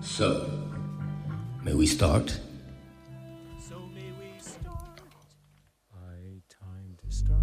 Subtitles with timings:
[0.00, 0.46] So,
[1.62, 2.40] may we start?
[3.68, 5.02] So may we start?
[5.92, 7.38] High time to start.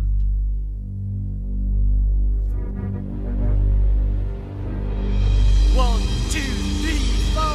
[5.76, 6.42] One, two,
[6.82, 7.02] three,
[7.36, 7.54] four.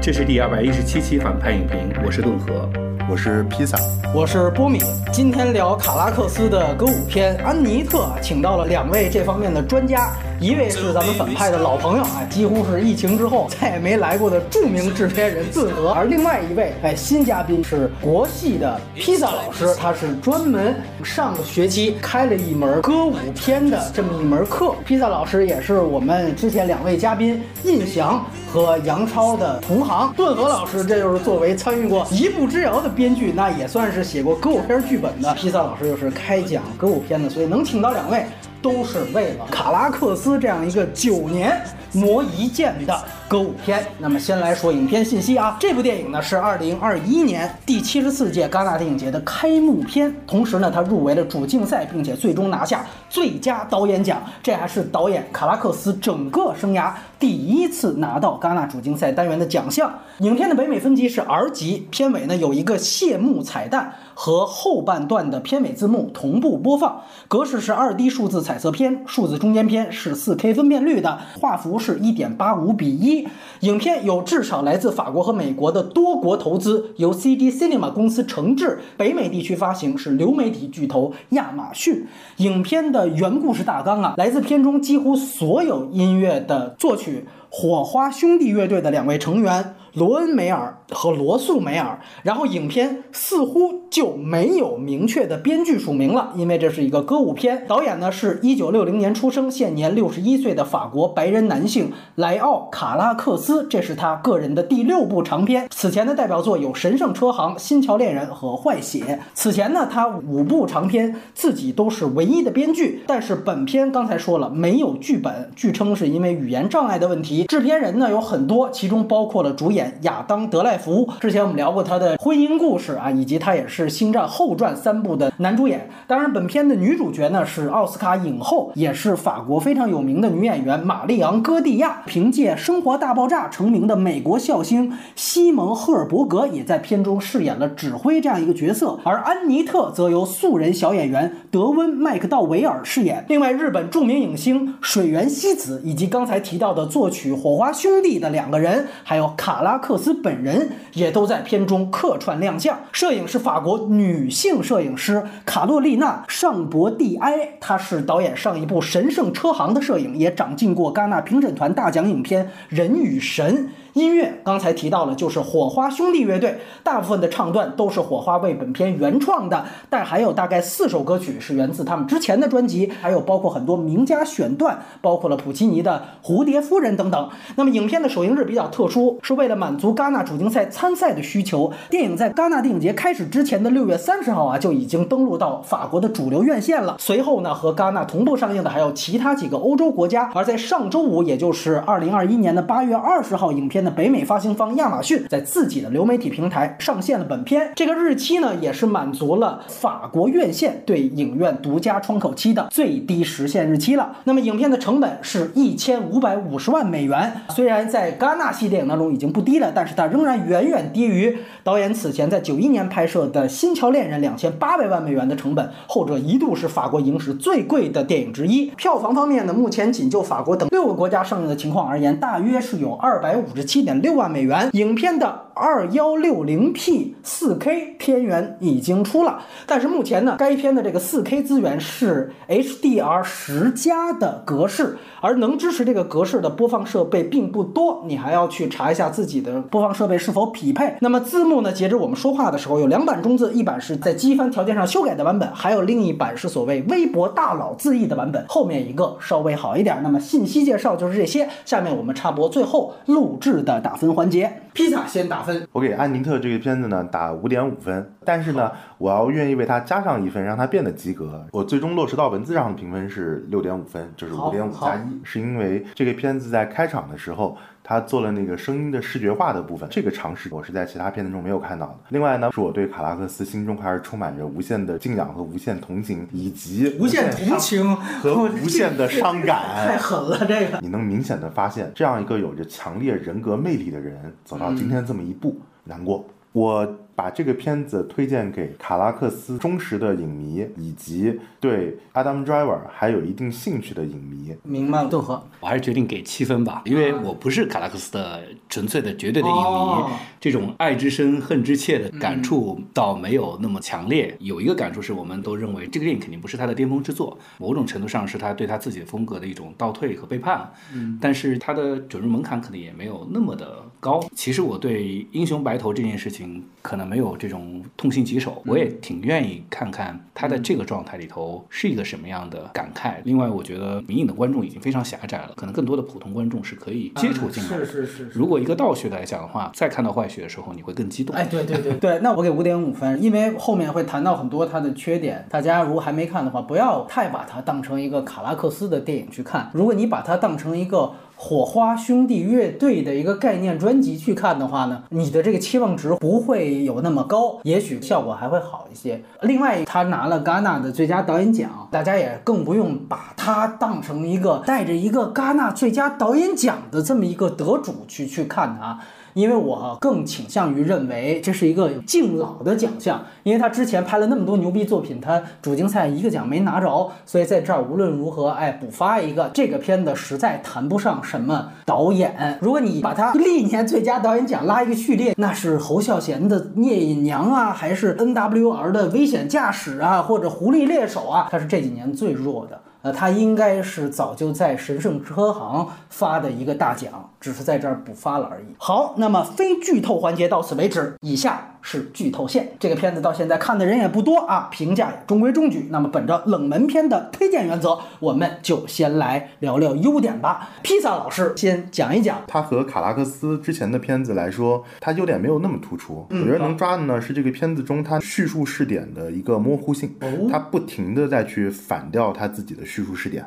[0.00, 2.70] 这是第二百一十七期反派影评，我是顿河。
[3.10, 3.78] 我是披萨，
[4.14, 4.80] 我是波米，
[5.12, 20.74] 今天聊卡拉克斯的歌舞片《安妮特》，请到了两位这方面的专家，一位是咱们反派的老朋友，哎，几乎是疫情之后再也没来过的著名制片人顿河，而另外一位，哎，新嘉宾是国戏的披萨老师，他是专门
[21.04, 24.74] 上个学期开了一门歌舞片的这么一门课。
[24.84, 35.32] 披萨老师也是我们之前两位嘉宾印翔和杨超的同行，顿河老师这就是作为参与过《一步之遥》的编剧，那也算是写过歌舞片剧本的。
[35.34, 38.26] 披萨老师又是开讲歌舞片的，所以能请到两位，
[38.62, 41.60] 都是为了卡拉克斯这样一个九年
[41.92, 42.98] 磨一剑的
[43.28, 43.84] 歌舞片。
[43.98, 59.92] 那么先来说影片信息啊，这部电影呢是二零二一年第七十四届戛纳电影节的开幕片，同时呢它入围了主竞赛，并且最终拿下最佳导演奖，这还是导演卡拉克斯整个生涯第一次拿到戛纳主竞赛单元的奖项。
[60.18, 73.26] 影片的北美分级是 R 级，片尾呢有一个谢幕彩蛋和后半段的片尾字幕同步播放，格式是二 D 数字彩色片，数字中间片是 4K 分辨率的，画幅是一点八五比一。
[73.60, 82.06] 影片有至少来自法国和美国的多国投资，由 CD Cinema 公司承制，北美地区发行是流媒体巨头亚马逊。
[82.36, 87.26] 影片的原故事大纲啊，来自片中几乎所有音乐的作曲。
[87.54, 97.66] 火花兄弟乐队的两位成员罗恩·梅尔和罗素·梅尔，然后影片似乎就没有明确的编剧署名了，因为这是一个歌舞片。
[97.68, 105.68] 导演呢是一九六零年出生，现年六十一岁的法国白人男性莱奥·卡拉克斯，这是他个人的第六部长片。
[105.70, 109.00] 此前的代表作有《神圣车行》《新桥恋人》和《坏血》。
[109.34, 117.44] 此前呢，他五部长片自己都是唯一的编剧，但是本片刚才说了没有剧本，据称是因为语言障碍的问题。
[117.44, 121.08] 制片人呢有很多，其中包括了主演亚当·德赖福。
[121.20, 125.88] 之前我们聊过他的婚姻故事啊，以及他也是《星战后传》三部的男主演。
[126.06, 132.02] 当然，本片的女主角呢是奥斯卡影后，也是法国非常有名的女演员玛丽昂·戈蒂亚。
[132.06, 143.26] 凭借《生活大爆炸》成名的美国笑星西蒙·赫尔伯格也在片中饰演了指挥这样一个角色，而安妮特则由素人小演员德温·麦克道维尔饰演。
[143.28, 152.78] 另外，日本著名影星水原希子以及刚才提到的作曲火花兄弟的两个人，还有卡拉克斯本人，也都在片中客串亮相。
[152.90, 163.66] 摄影是法国女性摄影师卡洛丽娜·尚博蒂埃，她是导演上一部《神圣车行》的摄影，也长进过戛纳评审团大奖影片《人与神》。
[163.92, 177.28] 音乐刚才提到了，就是火花兄弟乐队，大部分的唱段都是火花为本片原创的，但还有大概四首歌曲是源自他们之前的专辑，还有包括很多名家选段，包括了普契尼的《蝴蝶夫人》等等。
[177.56, 186.96] 那么影片的首映日比较特殊，是为了满足戛纳主竞赛参赛的需求，电影在戛纳电影节开始之前的六月三十号啊就已经登陆到法国的主流院线了。
[187.00, 190.30] 随后呢，和戛纳同步上映的还有其他几个欧洲国家。
[190.34, 197.72] 而在上周五，也就是二零二一年的八月二十号，影片的北美发行方亚马逊在自己的流媒体平台上线了本片。
[197.74, 204.16] 这个日期呢，也是满足了法国院线对影影院独家窗口期的最低实现日期了。
[204.24, 218.66] 那么影片的成本是一千五百五十万美元，虽然在戛纳系电影当中已经不低了，但是它仍然远远低于导演此前在九一年拍摄的《新桥恋人》两千八百万美元的成本，后者一度是法国影史最贵的电影之一。
[218.76, 224.68] 票房方面呢，目前仅就法国等六个国家上映的情况而言，大约是有二百五十七点六万美元。
[224.72, 240.96] 影片的二幺六零 P 四 K 片源已经出了，但是目前呢，该片的这个四 K 资源是 HDR 十加的格式，而能支持这个格式的播放设备并不多，你还要去查一下自己的播放设备是否匹配。
[241.00, 250.00] 那么字幕呢，截止我们说话的时候有两版中字，一版是在机翻条件上修改的版本，还有另一版是所谓微博大佬自译的版本，后面一个稍微好一点。
[250.02, 254.60] 那么信息介绍就是这些，下面我们插播最后录制的打分环节。
[254.72, 261.44] 披萨先打分，我给安妮特这个片子呢打五点五分，但是呢，我要愿意为它加上一分，让它变得及格。
[261.52, 271.96] 我最终落实到文字上的评分是六点五分，就是五点五加一，是因为这个片子在开场的时候，他做了那个声音的视觉化的部分，这个尝试我是在其他片子中没有看到的。
[272.10, 279.96] 另外呢，是我对卡拉克斯心中还是充满着无限的敬仰和无限同情，以及无限同情和无限的伤感 太。
[279.96, 280.78] 狠了，这个。
[280.80, 286.24] 你能明显的发现，这样一个有着强烈人格魅力的人，走到今天这么一步，难过。
[286.52, 294.54] 我把这个片子推荐给卡拉克斯忠实的影迷，以及对 Adam Driver 还有一定兴趣的影迷。
[294.62, 295.42] 明白了，顿河。
[295.60, 300.10] 我还是决定给七分吧，因为我不是卡拉克斯的纯粹的绝对的影迷，哦
[300.40, 304.34] 这种爱之深恨之切的感触倒没有那么强烈。
[304.40, 310.72] 有一个感触是我们都认为这个电影肯定不是他的巅峰之作，某种程度上是他对他自己的风格的一种倒退和背叛。
[310.92, 314.20] 嗯，但是他的准入门槛可能也没有那么的高。
[314.34, 323.14] 其实我对英雄白头这件事情可能没有这种痛心疾首，我也挺愿意看看他在这个状态里头是一个什么样的感慨。
[323.24, 328.28] 另外，我觉得迷影的观众已经非常狭窄了，可能更多的普通观众是可以接触进来是是是。
[328.34, 331.34] 如果一个倒叙来讲的话，再看到坏血的时候，你会更激动。
[331.34, 335.46] 哎，对对对 对，那我给五点五分，因为后面会谈到很多它的缺点。
[335.50, 339.70] 大家如果还没看的话，不要太把它当成一个卡拉克斯的电影去看。
[339.72, 341.12] 如果你把它当成一个
[341.44, 349.20] 火花兄弟乐队的一个概念专辑去看的话呢，你的这个期望值不会有那么高，也许效果还会好一些。
[349.40, 359.00] 另外，他拿了戛纳的最佳导演奖，大家也更不用把他当成一个带着一个戛纳最佳导演奖的这么一个得主去去看它。
[359.34, 369.50] 因为我更倾向于认为这是一个敬老的奖项，因为他之前拍了那么多牛逼作品，他主竞赛一个奖没拿着，所以在这儿无论如何，哎，补发一个。
[369.54, 382.80] 这个片子实在谈不上什么导演，如果你把他历年最佳导演奖拉一个序列，那是侯孝贤的《聂隐娘》啊，还是 NWR 的《危险驾驶》啊，或者《狐狸猎手》啊，他是这几年最弱的。
[383.02, 388.64] 呃，他应该是早就在神圣车行发的一个大奖，只是在这儿补发了而已。
[388.78, 392.72] 好，那么非剧透环节到此为止，以下是剧透线。
[392.78, 395.88] 这个片子到现在看的人也不多啊，评价也中规中矩。
[395.90, 400.70] 那么本着冷门片的推荐原则，我们就先来聊聊优点吧。
[400.82, 402.42] 披萨老师先讲一讲。
[402.46, 406.24] 他和卡拉克斯之前的片子来说，他优点没有那么突出。
[406.30, 410.14] 我觉得能抓的呢是这个片子中他叙述视点的一个模糊性，
[410.50, 413.42] 他不停的在去反调他自己的叙述视点。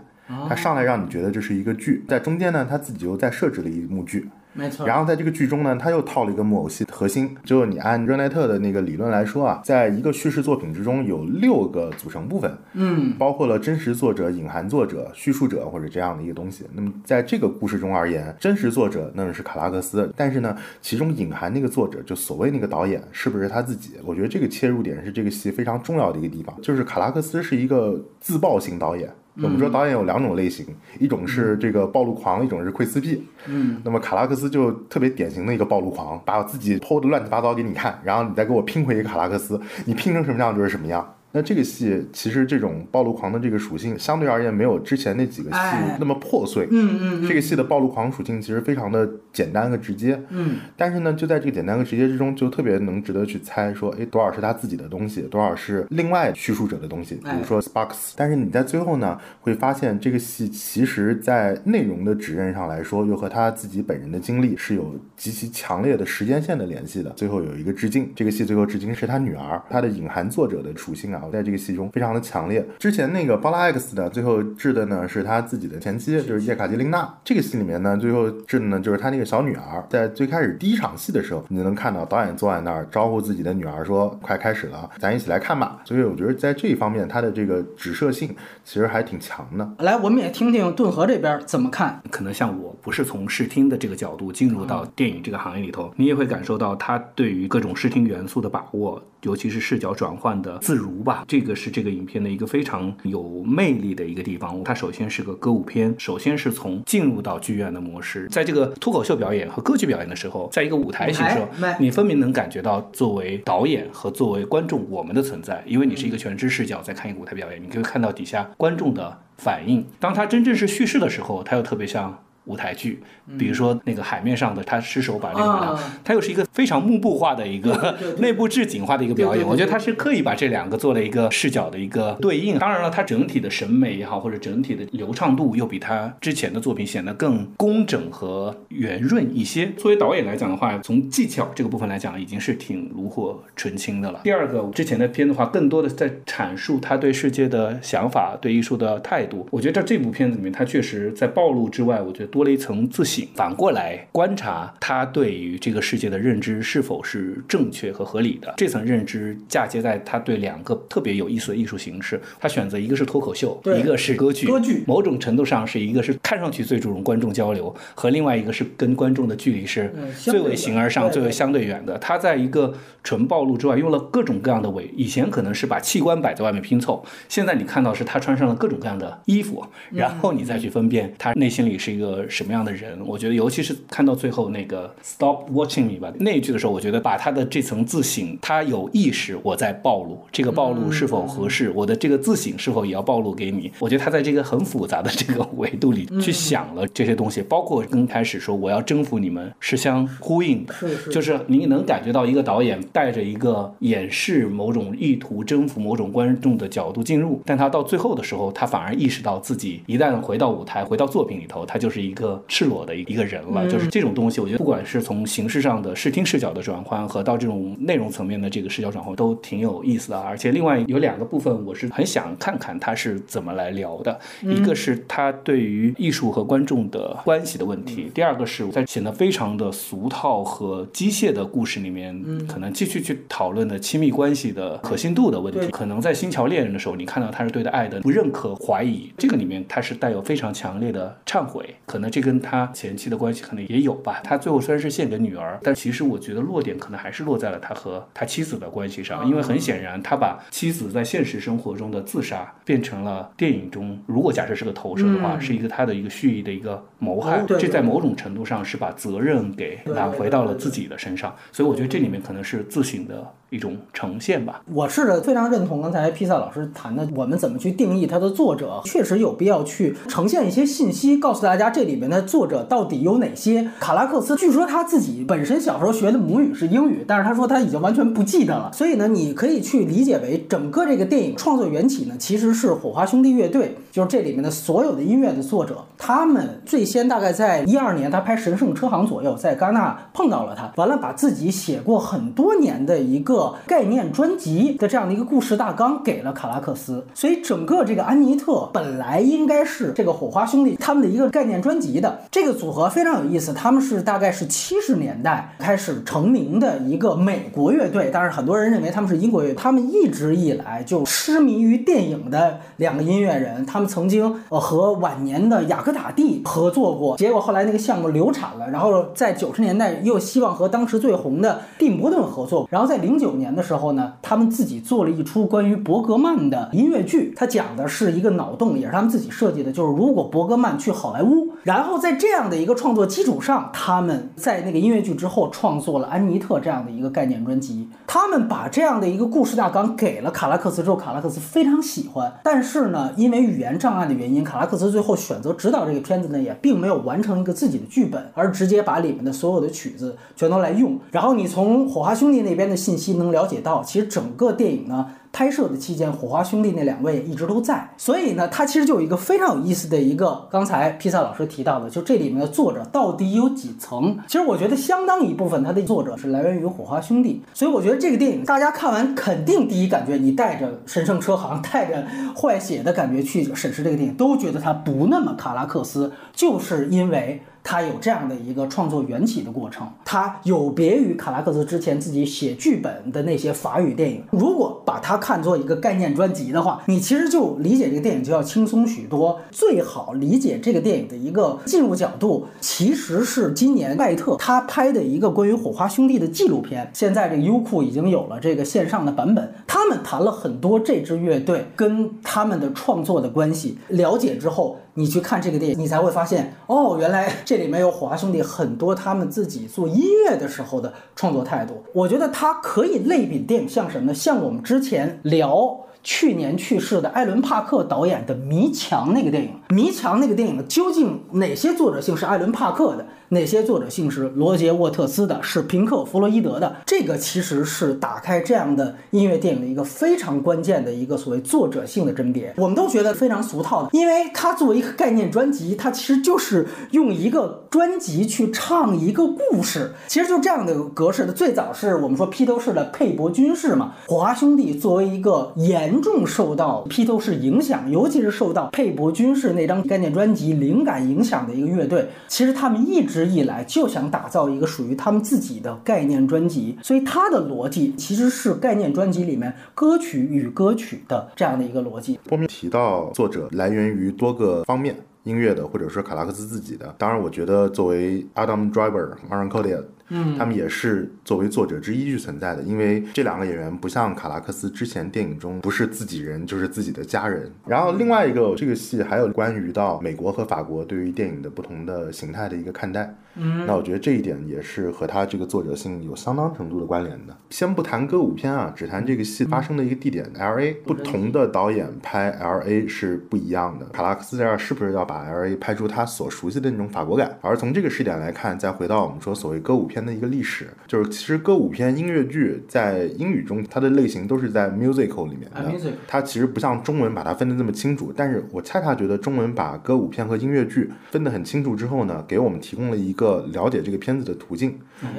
[0.49, 4.27] 他上来让你觉得这是一个剧，在中间呢，他自己又再设置了一幕剧。
[4.53, 16.65] 没错，然后在这个剧中呢，他又套了一个木偶戏核心，就是你按热奈特的那个理论来说啊，在一个叙事作品之中有六个组成部分，嗯，包括了真实作者、隐含作者、叙述者或者这样的一个东西。
[16.73, 23.91] 那么在这个故事中而言，真实作者那是卡拉克斯，但是呢，其中隐含那个作者，就所谓那个导演，是不是他自己？
[24.03, 29.07] 我觉得这个切入点是这个戏非常重要的一个地方，就是卡拉克斯是一个自爆型导演。
[29.41, 30.65] 我们说导演有两种类型，
[30.99, 33.23] 一种是这个暴露狂，一种是窥私癖。
[33.47, 41.14] 嗯，那么卡拉克斯就特别典型的一个暴露狂，把我自己剖的乱七八糟给你看，然后你再给我拼回一个卡拉克斯，你拼成什么样就是什么样。
[41.35, 46.65] 那这个戏其实这种暴露狂的这个属性，相对而言没有之前那几个戏哎那么破碎。
[46.71, 50.17] 嗯嗯嗯这个戏的暴露狂属性其实非常的简单和直接。
[50.29, 58.13] 嗯，但是呢，就在这个简单和直接之中，就特别能值得去猜说，哎，多少是他自己的东西，多少是另外叙述者的东西，比如说 Sparks。
[58.15, 67.09] 但是你在最后呢，会发现这个戏其实在内容的指认上来说，又和他自己本人的经历是有极其强烈的时间线的联系的。
[67.09, 72.65] 最后有一个致敬，这个戏最后致敬是他女儿，他的隐含作者的属性啊，在这个戏中非常的强烈。
[72.79, 77.13] 之前那个巴拉 X 的，最后致的呢是他自己的前妻，就是叶卡捷琳娜。
[77.23, 79.83] 这个戏里面呢，最后致的呢就是他那个小女儿。
[79.89, 89.69] 在最开始第一场戏的时候，你就能看到导演坐在那儿招呼自己的女儿说：“快开始了，咱一起来看吧。”所以我觉得在这一方面，他的这个指涉性其实还挺强的。
[89.79, 92.01] 来，我们也听听顿河这边怎么看。
[92.09, 101.25] 可能像我不是从视听的这个角度进入到电影这个行业里头，你也会感受到他对于各种视听元素的把握，尤其是视角转换的自如吧。
[101.27, 104.63] 这个是这个影片的一个非常有魅力的一个地方。
[104.63, 111.39] 它首先是个歌舞片，首先是从进入到剧院的模式，在这个脱口秀表演和歌剧表演的时候，在一个舞台形式，
[111.79, 119.85] 你分明能感觉到作为导演和作为观众我们的存在，因为你是一个全知视角在看一个舞台表演，你可以看到底下观众的反应。
[119.99, 122.19] 当它真正是叙事的时候，它又特别像。
[122.45, 122.99] 舞台剧，
[123.37, 129.45] 比如说那个海面上的他失手把那个把它啊，它又是一个非常幕布化的一个 内部置景化的一个表演。
[129.45, 132.57] 我觉得他是刻意把这两个做了一个视角的一个对应。
[132.59, 139.71] 当然了，他整体的审美也好，或者整体的流畅度又比他之前的作品显得更工整和圆润一些。
[139.77, 144.21] 作为导演来讲的话，从技巧这个部分来讲，已经是挺炉火纯青的了。
[144.23, 149.47] 第二个，之前的片的话，更多的在阐述他对世界的想法、对艺术的态度。
[149.51, 158.53] 我觉得在这部片子里面，他确实在暴露之外，我觉得多了一层自省，反过来观察他对于这个世界的认知是否是正确和合理的。
[158.57, 164.45] 这层认知嫁接在他对两个特别有意思的艺术形式，他选择一个是脱口秀，一个是歌剧。
[164.45, 171.97] 歌剧某种程度上是一个是看上去最注重观众交流，和另外一个是跟观众的距离是最为形而上、最为相对远的。
[171.99, 172.73] 他在一个
[173.05, 182.99] 纯暴露之外，用了各种各样的伪，以前可能是把器官摆在外面拼凑，现在你看到是他穿上了各种各样的衣服，然后你再去分辨他内心里是一个什么样的人。
[183.05, 193.71] 我觉得，尤其是看到最后那个 “Stop watching me” 吧那一句的时候，我觉得把他的这层自省，他有意识我在暴露，这个暴露是否合适，我的这个自省是否也要暴露给你？
[193.77, 200.73] 我觉得他在这个很复杂的这个维度里去想了这些东西，包括刚开始说我要征服你们是相呼应的，
[201.11, 213.67] 就是你能感觉到一个导演带着一个掩饰某种意图、征服某种观众的角度进入，但他到最后的时候，他反而意识到自己一旦回到舞台、回到作品里头，他就是一个赤裸的一个人了。
[213.67, 220.17] 就是这种东西，我觉得不管是从形式上的视听视角的转换，和到这种内容层面的这个视角转换，都挺有意思的。
[220.17, 224.17] 而且另外有两个部分，我是很想看看他是怎么来聊的。
[224.41, 235.67] 一个是他对于艺术和观众的关系的问题，第二个是在显得非常的俗套和机械的故事里面，可能继续去讨论的亲密关系的可信度的问题。
[235.71, 244.21] 可能在《星桥恋人》的时候，你看到他是对的爱的不认可、怀疑，这个里面他是带有非常强烈的忏悔，可能这跟他前妻的关系可能也有吧。
[244.23, 255.41] 他最后虽然是献给女儿，但其实我觉得落点可能还是落在了他和他妻子的关系上，因为很显然他把妻子在现实生活中的自杀变成了电影中，如果假设是个投射的话，嗯。
[255.41, 264.61] 是一个他的一个蓄意的一个谋害这在某种程度上是把责任给揽回到了自己的身上，所以我觉得这里面可能是自省的一种呈现吧。
[264.73, 273.69] 我是非常认同刚才披萨老师谈的，我们怎么去定义它的作者，确实有必要去呈现一些信息，告诉大家这里面的作者到底有哪些。
[273.79, 337.89] 卡拉克斯据说他自己本身小时候学的母语是英语，但是他说他已经完全不记得了，所以呢，你可以去理解为整个这个电影创作缘起呢，其实是火花兄弟乐队，就是这里面的所有的音乐的作者，他们最先大概在一二年他拍《神圣车行》左右，在戛纳碰到了他，完了把自己写过很多年的一个概念专辑的这样的一个故事大纲给了卡拉克斯，所以整个这个安妮特本来应该是这个火花兄弟他们的一个概念专辑的这个组合非常有意思，他们是大概是七十年代开始成名的一个美国乐队，但是很多人认为他们是英国乐队，他们一直以来就痴迷于电影的两个音乐人，他们曾经呃和晚年的雅克塔蒂合作过，结果后来那个项目流产了，然后在九十年代又希望和当时最红的蒂姆·波顿合作，然后在零九九年的时候呢，他们自己做了一出关于伯格曼的音乐剧，它讲的是一个脑洞，也是他们自己设计的，就是如果伯格曼去好莱坞，然后在这样的一个创作基础上，他们在那个音乐剧之后创作了《安妮特》这样的一个概念专辑。
[338.05, 350.99] 他们把这样的一个故事大纲给了卡拉克斯之后，卡拉克斯非常喜欢，但是呢，因为语言障碍的原因，卡拉克斯最后选择指导这个片子呢，也并没有完成一个自己的剧本，而直接把里面的所有的曲子全都来用。
[351.09, 355.07] 然后你从火花兄弟那边的信息能了解到，其实整个电影呢。
[355.35, 364.17] 拍摄的期间，火花兄弟那两位一直都在，所以呢，它其实就有一个非常有意思的一个，刚才披萨老师提到的，就这里面的作者到底有几层？
[364.27, 377.41] 其实我觉得相当一部分它的作者是来源于火花兄弟，所以我觉得这个电影大家看完肯定第一感觉，你带着神圣车行、带着坏血的感觉去审视这个电影，都觉得它不那么卡拉克斯，就是因为。
[377.65, 384.23] 他有这样的一个创作缘起的过程，他有别于卡拉克斯之前自己写剧本的那些法语电影。
[384.29, 389.41] 如果把它看作一个概念专辑的话，你其实就理解这个电影就要轻松许多。
[389.49, 396.91] 最好理解这个电影的一个进入角度，其实是今年拜特他拍的一个关于火花兄弟的纪录片。
[396.93, 403.79] 现在这个优酷已经有了这个线上的版本，他们谈了很多这支乐队跟他们的创作的关系。
[403.87, 411.83] 了解之后，你去看这个电影，你才会发现，哦，原来这里面有火花兄弟很多他们自己做音乐的时候的创作态度。
[411.93, 414.13] 我觉得它可以类比电影像什么呢？
[414.13, 415.81] 像我们之前聊。
[416.07, 426.75] 去年去世的艾伦·帕克导演的《迷墙》那个电影，《迷墙》那个电影究竟哪些作者姓是艾伦·帕克的，哪些作者姓是罗杰·沃特斯的，是平克·弗洛伊德的？
[426.85, 432.53] 这个其实是打开这样的音乐电影的一个非常关键的一个所谓作者性的甄别。
[432.57, 441.33] 我们都觉得非常俗套的，因为它作为一个概念专辑，它其实就是用一个专辑去唱一个故事，其实就这样的格式的。
[441.33, 452.07] 最早是我们说披头士的佩伯军事嘛，华兄弟作为一个严重受到披头士影响，尤其是受到佩伯军事那张概念专辑灵感影响的一个乐队。
[452.27, 462.19] 其实他们一直以来就想打造一个属于他们自己的概念专辑，所以它的逻辑其实是概念专辑里面歌曲与歌曲的这样的一个逻辑。
[462.27, 464.95] 波米提到作者来源于多个方面。
[465.25, 477.51] 音乐的，或者说卡拉克斯自己的，当然，我觉得作为 Adam Driver、Aaron c o d i a 嗯，他们也是作为作者之一去存在的，因为这两个演员不像卡拉克斯之前电影中不是自己人就是自己的家人。
[477.65, 483.15] 然后另外一个，这个戏还有关于到美国和法国对于电影的不同的形态的一个看待。
[483.37, 487.35] 嗯，那我觉得这一点也是和他这个作者性有相当程度的关联的。
[487.49, 493.87] 先不谈歌舞片啊，只谈这个戏发生的一个地点 L A，不同的导演拍 L A 是不一样的。
[493.87, 497.37] 卡拉克斯这儿是不是要把 L A 拍出他所熟悉的那种法国感？
[497.41, 505.73] 而从这个视点来看，再回到我们说所谓歌舞片的一个历史，就是其实歌舞片音乐剧在英语中它的类型都是在 musical 里面的，
[506.07, 508.13] 它其实不像中文把它分得这么清楚。
[508.15, 513.15] 但是我恰恰觉得中文把歌舞片和音乐剧分得很清楚之后呢，给我们提供了一个。
[513.25, 514.77] 个了解这个片子的途径，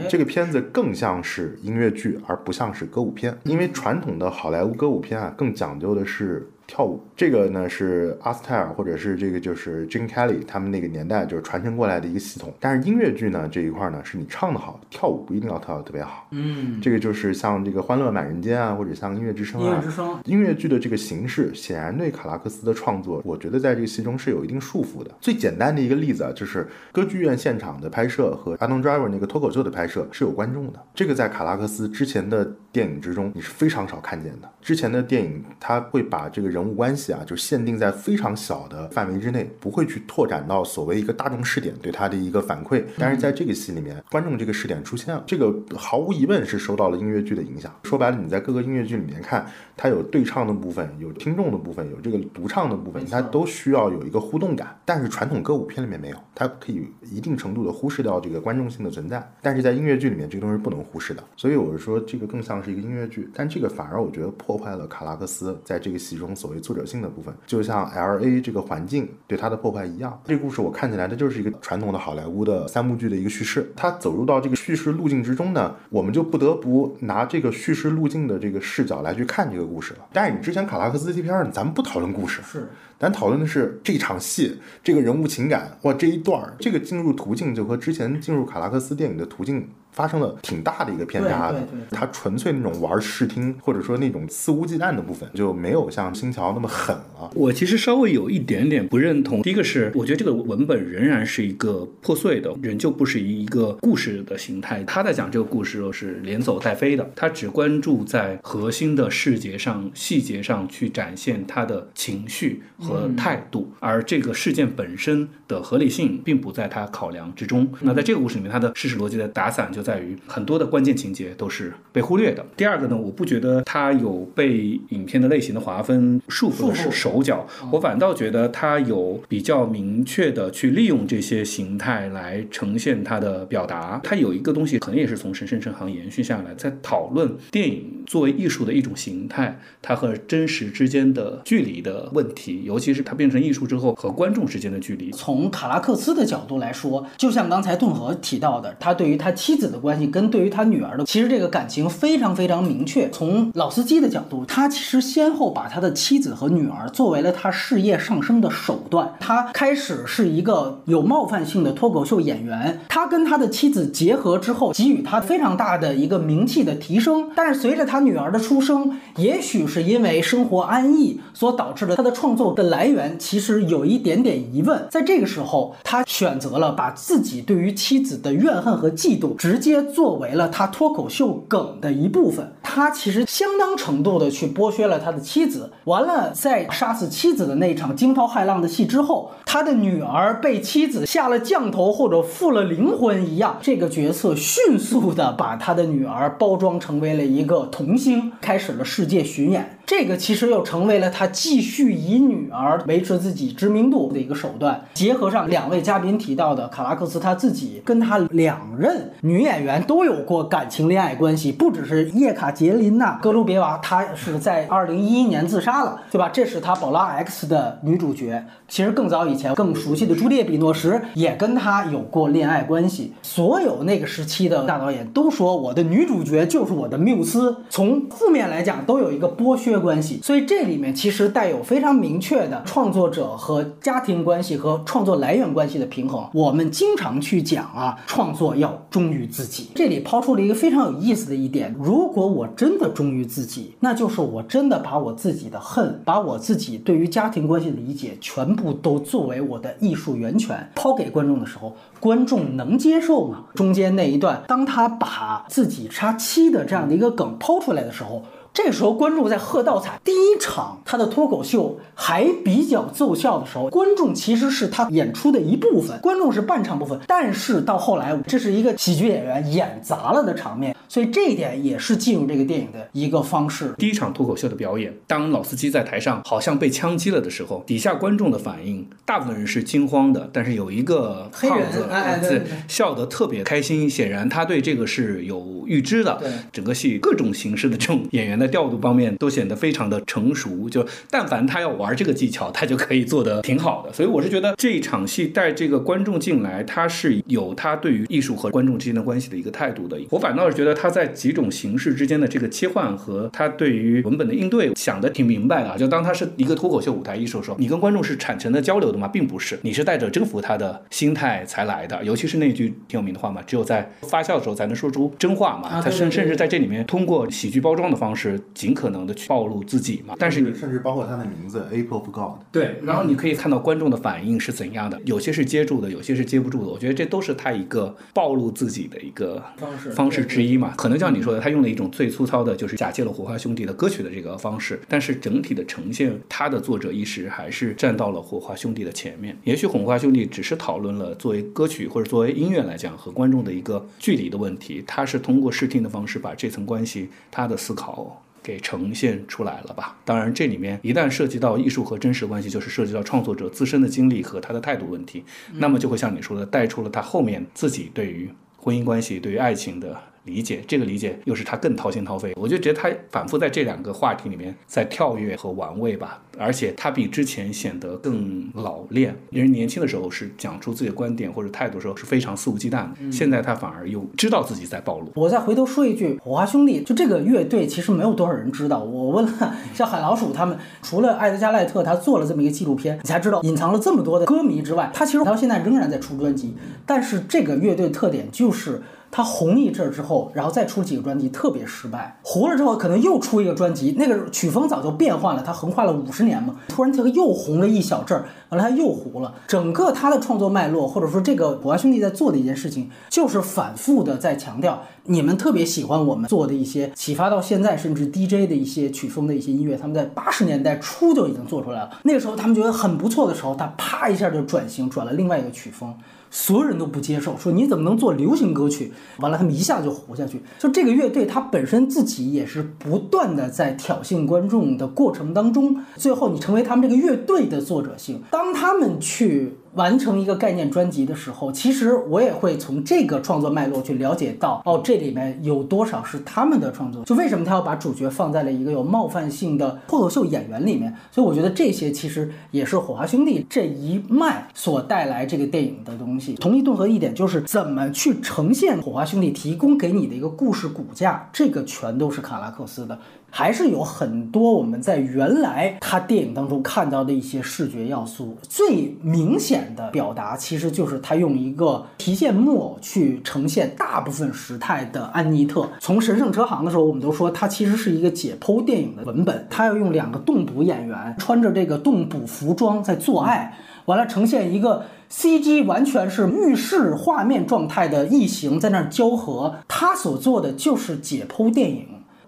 [0.09, 6.49] 这个片子更像是音乐剧，而不像是歌舞片，因为传统的好莱坞歌舞片啊，更讲究的是。
[6.67, 16.27] 跳舞这个呢是阿斯泰尔或者是这个就是 Jim Kelly 他们那个年代就是传承过来的一个系统，但是音乐剧呢这一块呢是你唱的好，跳舞不一定要跳的特别好。
[16.33, 25.11] 嗯，这个就是像这个欢乐满人间啊，或者像音乐之声啊，音乐之声，音乐剧的这个形式显然对卡拉克斯的创作，我觉得在这个戏中是有一定束缚的。
[25.21, 32.45] 最简单的一个例子啊，就是歌剧院现场的拍摄和 Adam Driver 那个脱口秀的拍摄是有观众的，这个在卡拉克斯之前的
[32.77, 34.51] 电影之中你是非常少看见的。
[34.61, 42.85] 之前的电影它会把这个人物关系啊，就限定在非常小的范围之内，不会去拓展到所谓一个大众视点对他的一个反馈。
[42.99, 47.75] 但是在这个戏里面，观众这个视点出现了，这个毫无疑问是受到了音乐剧的影响。
[47.85, 54.79] 说白了，你在各个音乐剧里面看，它有对唱的部分，有听众的部分，有这个独唱的部分，它都需要有一个互动感。
[54.85, 59.27] 但是传统歌舞片里面没有，它可以一定程度的忽视掉这个观众性的存在。
[59.41, 61.25] 但是在音乐剧里面，这个东西不能忽视的。
[61.37, 67.33] 所以我是说，这个更像是一个音乐剧，但这个反而我觉得破坏了卡拉克斯在这个戏中所谓作者性的部分。
[67.47, 73.73] 就像 L A 这个环境对他的破坏一样，这个故事我看起来它就是一个传统的好莱坞的三部剧的一个叙事。
[73.77, 80.01] 它走入到这个叙事路径之中呢，我们就不得不拿这个叙事路径的这个视角来去看这个故事了。
[80.13, 89.69] 但是你之前卡拉克斯这片，咱们不讨论故事，是，咱讨论的是这场戏，这个人物情感，哇，这一段儿，这个进入途径就和之前进入卡拉克斯电影的途径。
[89.97, 91.59] 发生了挺大的一个偏差的，
[91.91, 97.31] 他纯粹那种玩视听或者说那种肆无忌惮的部分就没有像星桥那么狠了。
[97.35, 104.85] 我其实稍微有一点点不认同，第一个是我觉得这个文本仍然是一个破碎的，仍旧不是一个故事的形态。
[104.85, 117.67] 他在讲这个故事时是连走带飞的，他只关注在核心的细节上、细节上去展现他的情绪和态度，而这个事件本身的合理性并不在他考量之中。
[117.81, 119.86] 那在这个故事里面，他的事实逻辑的打散就。
[119.87, 122.45] 在于很多的关键情节都是被忽略的。
[122.57, 134.01] 第二个呢，我不觉得它有被影片的类型的划分束缚的手脚，我反倒觉得它有比较明确的去利用这些形态来呈现它的表达。
[134.03, 145.11] 它有一个东西可能也是从神圣圣行延续下来，在讨论电影作为艺术的一种形态，它和真实之间的距离的问题，尤其是它变成艺术之后和观众之间的距离。
[145.13, 149.77] 从卡拉克斯的角度来说，就像刚才顿河提到的，他对于他妻子的。
[149.87, 153.09] 关系跟对于他女儿的，其实这个感情非常非常明确。
[153.11, 159.15] 从老司机的角度，他其实先后把他的妻子和女儿作为了他事业上升的手段。
[159.21, 167.31] 他开始是一个有冒犯性的脱口秀演员，他跟他的妻子结合之后，给予他非常大的一个名气的提升。
[167.37, 174.87] 但是随着他他女儿的出生，也许是因为生活安逸所导致的，他的创作的来源其实有一点点疑问。
[174.91, 179.83] 在这个时候，他选择了把自己对于妻子的怨恨和嫉妒直接。
[179.83, 185.71] 作为了他脱口秀梗的一部分，他其实相当程度的去剥削了他的妻子。
[185.85, 199.76] 完了，在杀死妻子的那场惊涛骇浪的戏之后，他的女儿被妻子下了降头或者负了灵魂一样，这个角色迅速的把他的女儿包装成为了一个同明星，开始了世界巡演。
[199.87, 204.85] 这个其实又成为了他继续以女儿维持自己知名度的一个手段。
[204.95, 216.29] 结合上两位嘉宾提到的卡拉克斯他自己跟他两任女演员都有过感情恋爱关系，不只是叶卡捷琳娜·格鲁别娃，她是在二零一一年自杀了，对吧？
[216.33, 218.45] 这是他《宝拉 X》的女主角。
[218.67, 223.13] 其实更早以前，更熟悉的朱丽·比诺什也跟他有过恋爱关系。
[223.23, 227.57] 所有那个时期的大导演都说，我的女主角就是我的缪斯。
[227.71, 229.76] 从负面来讲，都有一个剥削。
[229.77, 236.27] 约关系，所以这里面其实带有非常明确的创作者和家庭关系和创作来源关系的平衡。
[236.33, 239.71] 我们经常去讲啊，创作要忠于自己。
[239.75, 253.45] 这里抛出了一个非常有意思的一点：如果我真的忠于自己，那就是我真的把我自己的恨，把我自己对于家庭关系的理解，全部都作为我的艺术源泉抛给观众的时候，观众能接受吗？
[253.55, 258.23] 中间那一段，当他把自己杀妻的这样的一个梗抛出来的时候。
[258.57, 260.01] 这时候，观众在喝倒彩。
[260.03, 266.99] 第一场他的脱口秀还比较奏效的时候，观众其实是他演出的一部分，观众是半场部分。
[267.07, 273.75] 但是到后来，这是一个喜剧演员演砸了的场面，所以这一点也是进入这个电影的一个方式。
[273.77, 281.87] 第一场脱口秀的表演，当老司机在台上好像被枪击了的时候，底下观众的反应，大部分人是惊慌的，但是有一个黑人胖子
[282.23, 286.17] 对对对笑得特别开心，显然他对这个是有预知的。
[286.23, 293.93] 对整个戏各种形式的这种演员的调度方面都显得非常的成熟，就但凡他要玩这个技巧，他就可以做得挺好的。
[293.93, 299.99] 所以我是觉得这一场戏带这个观众进来，他是有他对于艺术和观众之间的关系的一个态度的。
[300.11, 305.77] 我反倒是觉得他在几种形式之间的这个切换和他对于文本的应对想的挺明白的啊。
[305.77, 309.09] 就当他是一个脱口秀舞台艺术的时候，你跟观众是产生的交流的吗？
[309.09, 312.03] 并不是，你是带着征服他的心态才来的。
[312.05, 315.81] 尤其是那句挺有名的话嘛，只有在发酵的时候才能说出真话嘛。
[315.81, 320.15] 他甚甚至在这里面通过喜剧包装的方式，尽可能的去暴露自己嘛。
[320.19, 326.71] 但是你甚至包括他的名字 Ape of God，对，然后你可以看到观众的反应是怎样的，有些是接住的，有些是接不住的。
[326.71, 330.75] 我觉得这都是他一个暴露自己的一个方式方式之一嘛。
[330.77, 339.37] 可能像你说的，他用了一种最粗糙的，就是假借了火花兄弟的歌曲的这个方式，但是整体的呈现，他的作者意识还是站到了火花兄弟的前面。
[339.45, 348.23] 也许火花兄弟只是讨论了作为歌曲或者作为音乐来讲和观众的一个距离的问题，他是通过视听的方式把这层关系，他的思考。
[348.47, 349.97] 给呈现出来了吧？
[350.05, 360.63] 当然，这里面一旦涉及到艺术和真实关系，就是涉及到创作者自身的经历和他的态度问题，那么就会像你说的，带出了他后面自己对于婚姻关系、对于爱情的理解。
[360.69, 362.35] 这个理解又是他更掏心掏肺。
[362.37, 369.17] 我就觉得他反复在这两个话题里面在跳跃和玩味吧，而且他比之前显得更老练。
[369.31, 375.11] 人年轻的时候是讲出自己的观点或者态度的时候是非常肆无忌惮的，现在他反而又知道自己在暴露。
[375.15, 378.83] 我再回头说一句，火花兄弟就这个乐队，其实没有多少人知道。
[378.83, 386.55] 我问了像海老鼠他们，除了艾德加·赖特他做了这么一个纪录片，你才知道隐藏了这么多的歌迷之外，他其实到现在仍然在出专辑。
[386.85, 388.83] 但是这个乐队特点就是。
[389.17, 392.19] 他红一阵儿之后，然后再出几个专辑，特别失败。
[392.21, 396.57] 红了之后，可能又出一个专辑，那个曲风早就变换了，他横跨了五十年嘛。
[396.69, 399.33] 突然这个又红了一小阵儿，完了他又糊了。
[399.47, 411.91] 整个他的创作脉络，或者说这个火花兄弟在做的一件事情，就是反复的在强调，你们特别喜欢我们做的一些启发到现在甚至 DJ 的一些曲风的一些音乐，他们在八十年代初就已经做出来了。
[412.03, 415.95] 那个时候他们觉得很不错的时候，他啪一下就转型，转了另外一个曲风。
[416.39, 418.93] 所有人都不接受，说你怎么能做流行歌曲？
[419.21, 420.43] 完了，他们一下就活下去。
[420.59, 428.23] 就这个乐队，它本身自己也是不断的在挑衅观众的过程当中，最后你成为他们这个乐队的作者性。
[428.31, 437.05] 当他们去完成一个概念专辑的时候，其实我也会从这个创作脉络去了解到，哦，这里面有多少是他们的创作？
[437.05, 440.93] 就为什么他要把主角放在了一个有冒犯性的脱口秀演员里面？
[441.13, 446.35] 所以我觉得这些其实也是火花兄弟这一脉所带来这个电影的东西。
[446.35, 452.99] 同一顿和一点就是怎么去呈现火花兄弟提供给你的一个故事骨架，这个全都是卡拉克斯的。
[453.31, 465.69] 还是有很多我们在原来他电影当中看到的一些视觉要素，最明显的表达其实就是他用一个提线木偶去呈现大部分时态的安妮特。
[465.81, 481.87] 从神圣车行的时候，我们都说它其实是一个解剖电影的文本，他要用两个动捕演员穿着这个动捕服装在做爱，完了呈现一个 CG 完全是预示画面状态的异形在那儿交合，他所做的就是解剖电影。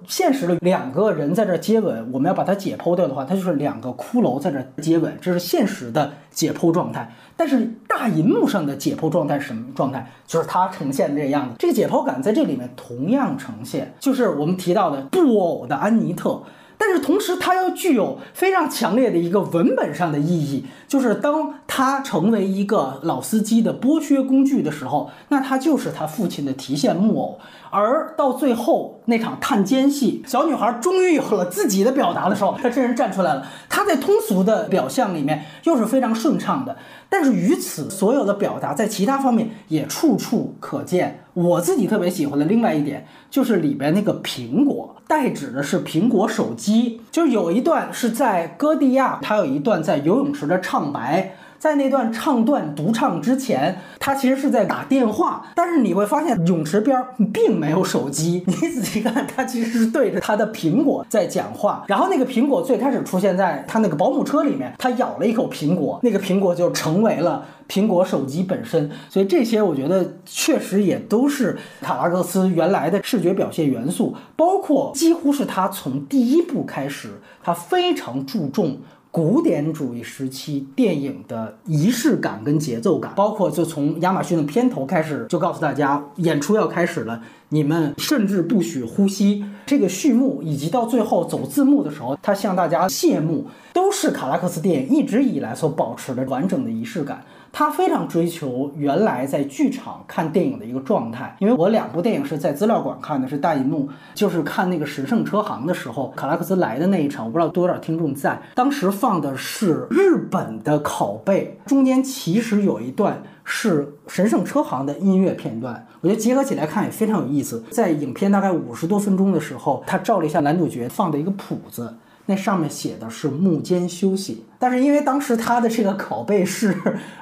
[0.08, 7.12] 现实的两个人在这接吻，我们要把它解剖掉的话，它就是两个骷髅在这接吻，这是现实的解剖状态。
[7.36, 10.10] 但是大银幕上的解剖状态是什么状态？
[10.26, 11.56] 就是它呈现这个样子。
[11.58, 16.42] 这个解剖感在这里面同样呈现，就是我们提到的布偶的安妮特。
[16.78, 27.38] 但是同时，它又具有非常强烈的一个文本上的意义，就是当他成为一个老司机的剥削工具的时候，那他就是他父亲的提线木偶。
[27.70, 33.46] 而到最后那场探监戏，小女孩终于有了自己的表达的时候，她真人站出来了。
[33.68, 36.76] 她在通俗的表象里面又是非常顺畅的，
[37.10, 41.24] 但是于此所有的表达在其他方面也处处可见。
[41.34, 47.00] 我自己特别喜欢的另外一点就是里边那个苹果，代指的是苹果手机。
[47.10, 51.34] 就是有一段是在歌帝亚，他有一段在游泳池的唱白。
[51.58, 56.96] 在那段唱段独唱之前，他其实是在打电话，但是你会发现泳池边
[57.32, 58.44] 并没有手机。
[58.46, 61.84] 你仔细看，他其实是对着他的苹果在讲话。
[61.88, 68.88] 然后那个苹果最开始出现在他那个保姆车里面，他咬了一口苹果，那个苹果就成为了苹果手机本身。
[69.10, 78.78] 所以这些我觉得确实也都是卡拉克斯原来的视觉表现元素，包括几乎是他从第一部开始，他非常注重。
[79.10, 89.44] 古典主义时期电影的仪式感跟节奏感，包括就从亚马逊的片头开始就告诉大家演出要开始了，你们甚至不许呼吸。
[89.66, 97.24] 这个序幕以及到最后走字幕的时候，他向大家谢幕，都是卡拉克斯电影一直以来所保持的完整的仪式感。
[97.52, 117.64] 他非常追求原来在剧场看电影的一个状态，因为我两部电影是在资料馆看的，是大银幕，就是看那个《神圣车行》的时候，卡拉克斯来的那一场，我不知道多少听众在，当时放的是日本的拷贝，中间其实有一段是《神圣车行》的音乐片段，我觉得结合起来看也非常有意思。
[117.70, 121.94] 在影片大概五十多分钟的时候，他照了一下男主角放的一个谱子。
[122.30, 126.76] 那上面写的是幕间休息，但是因为当时他的这个拷贝是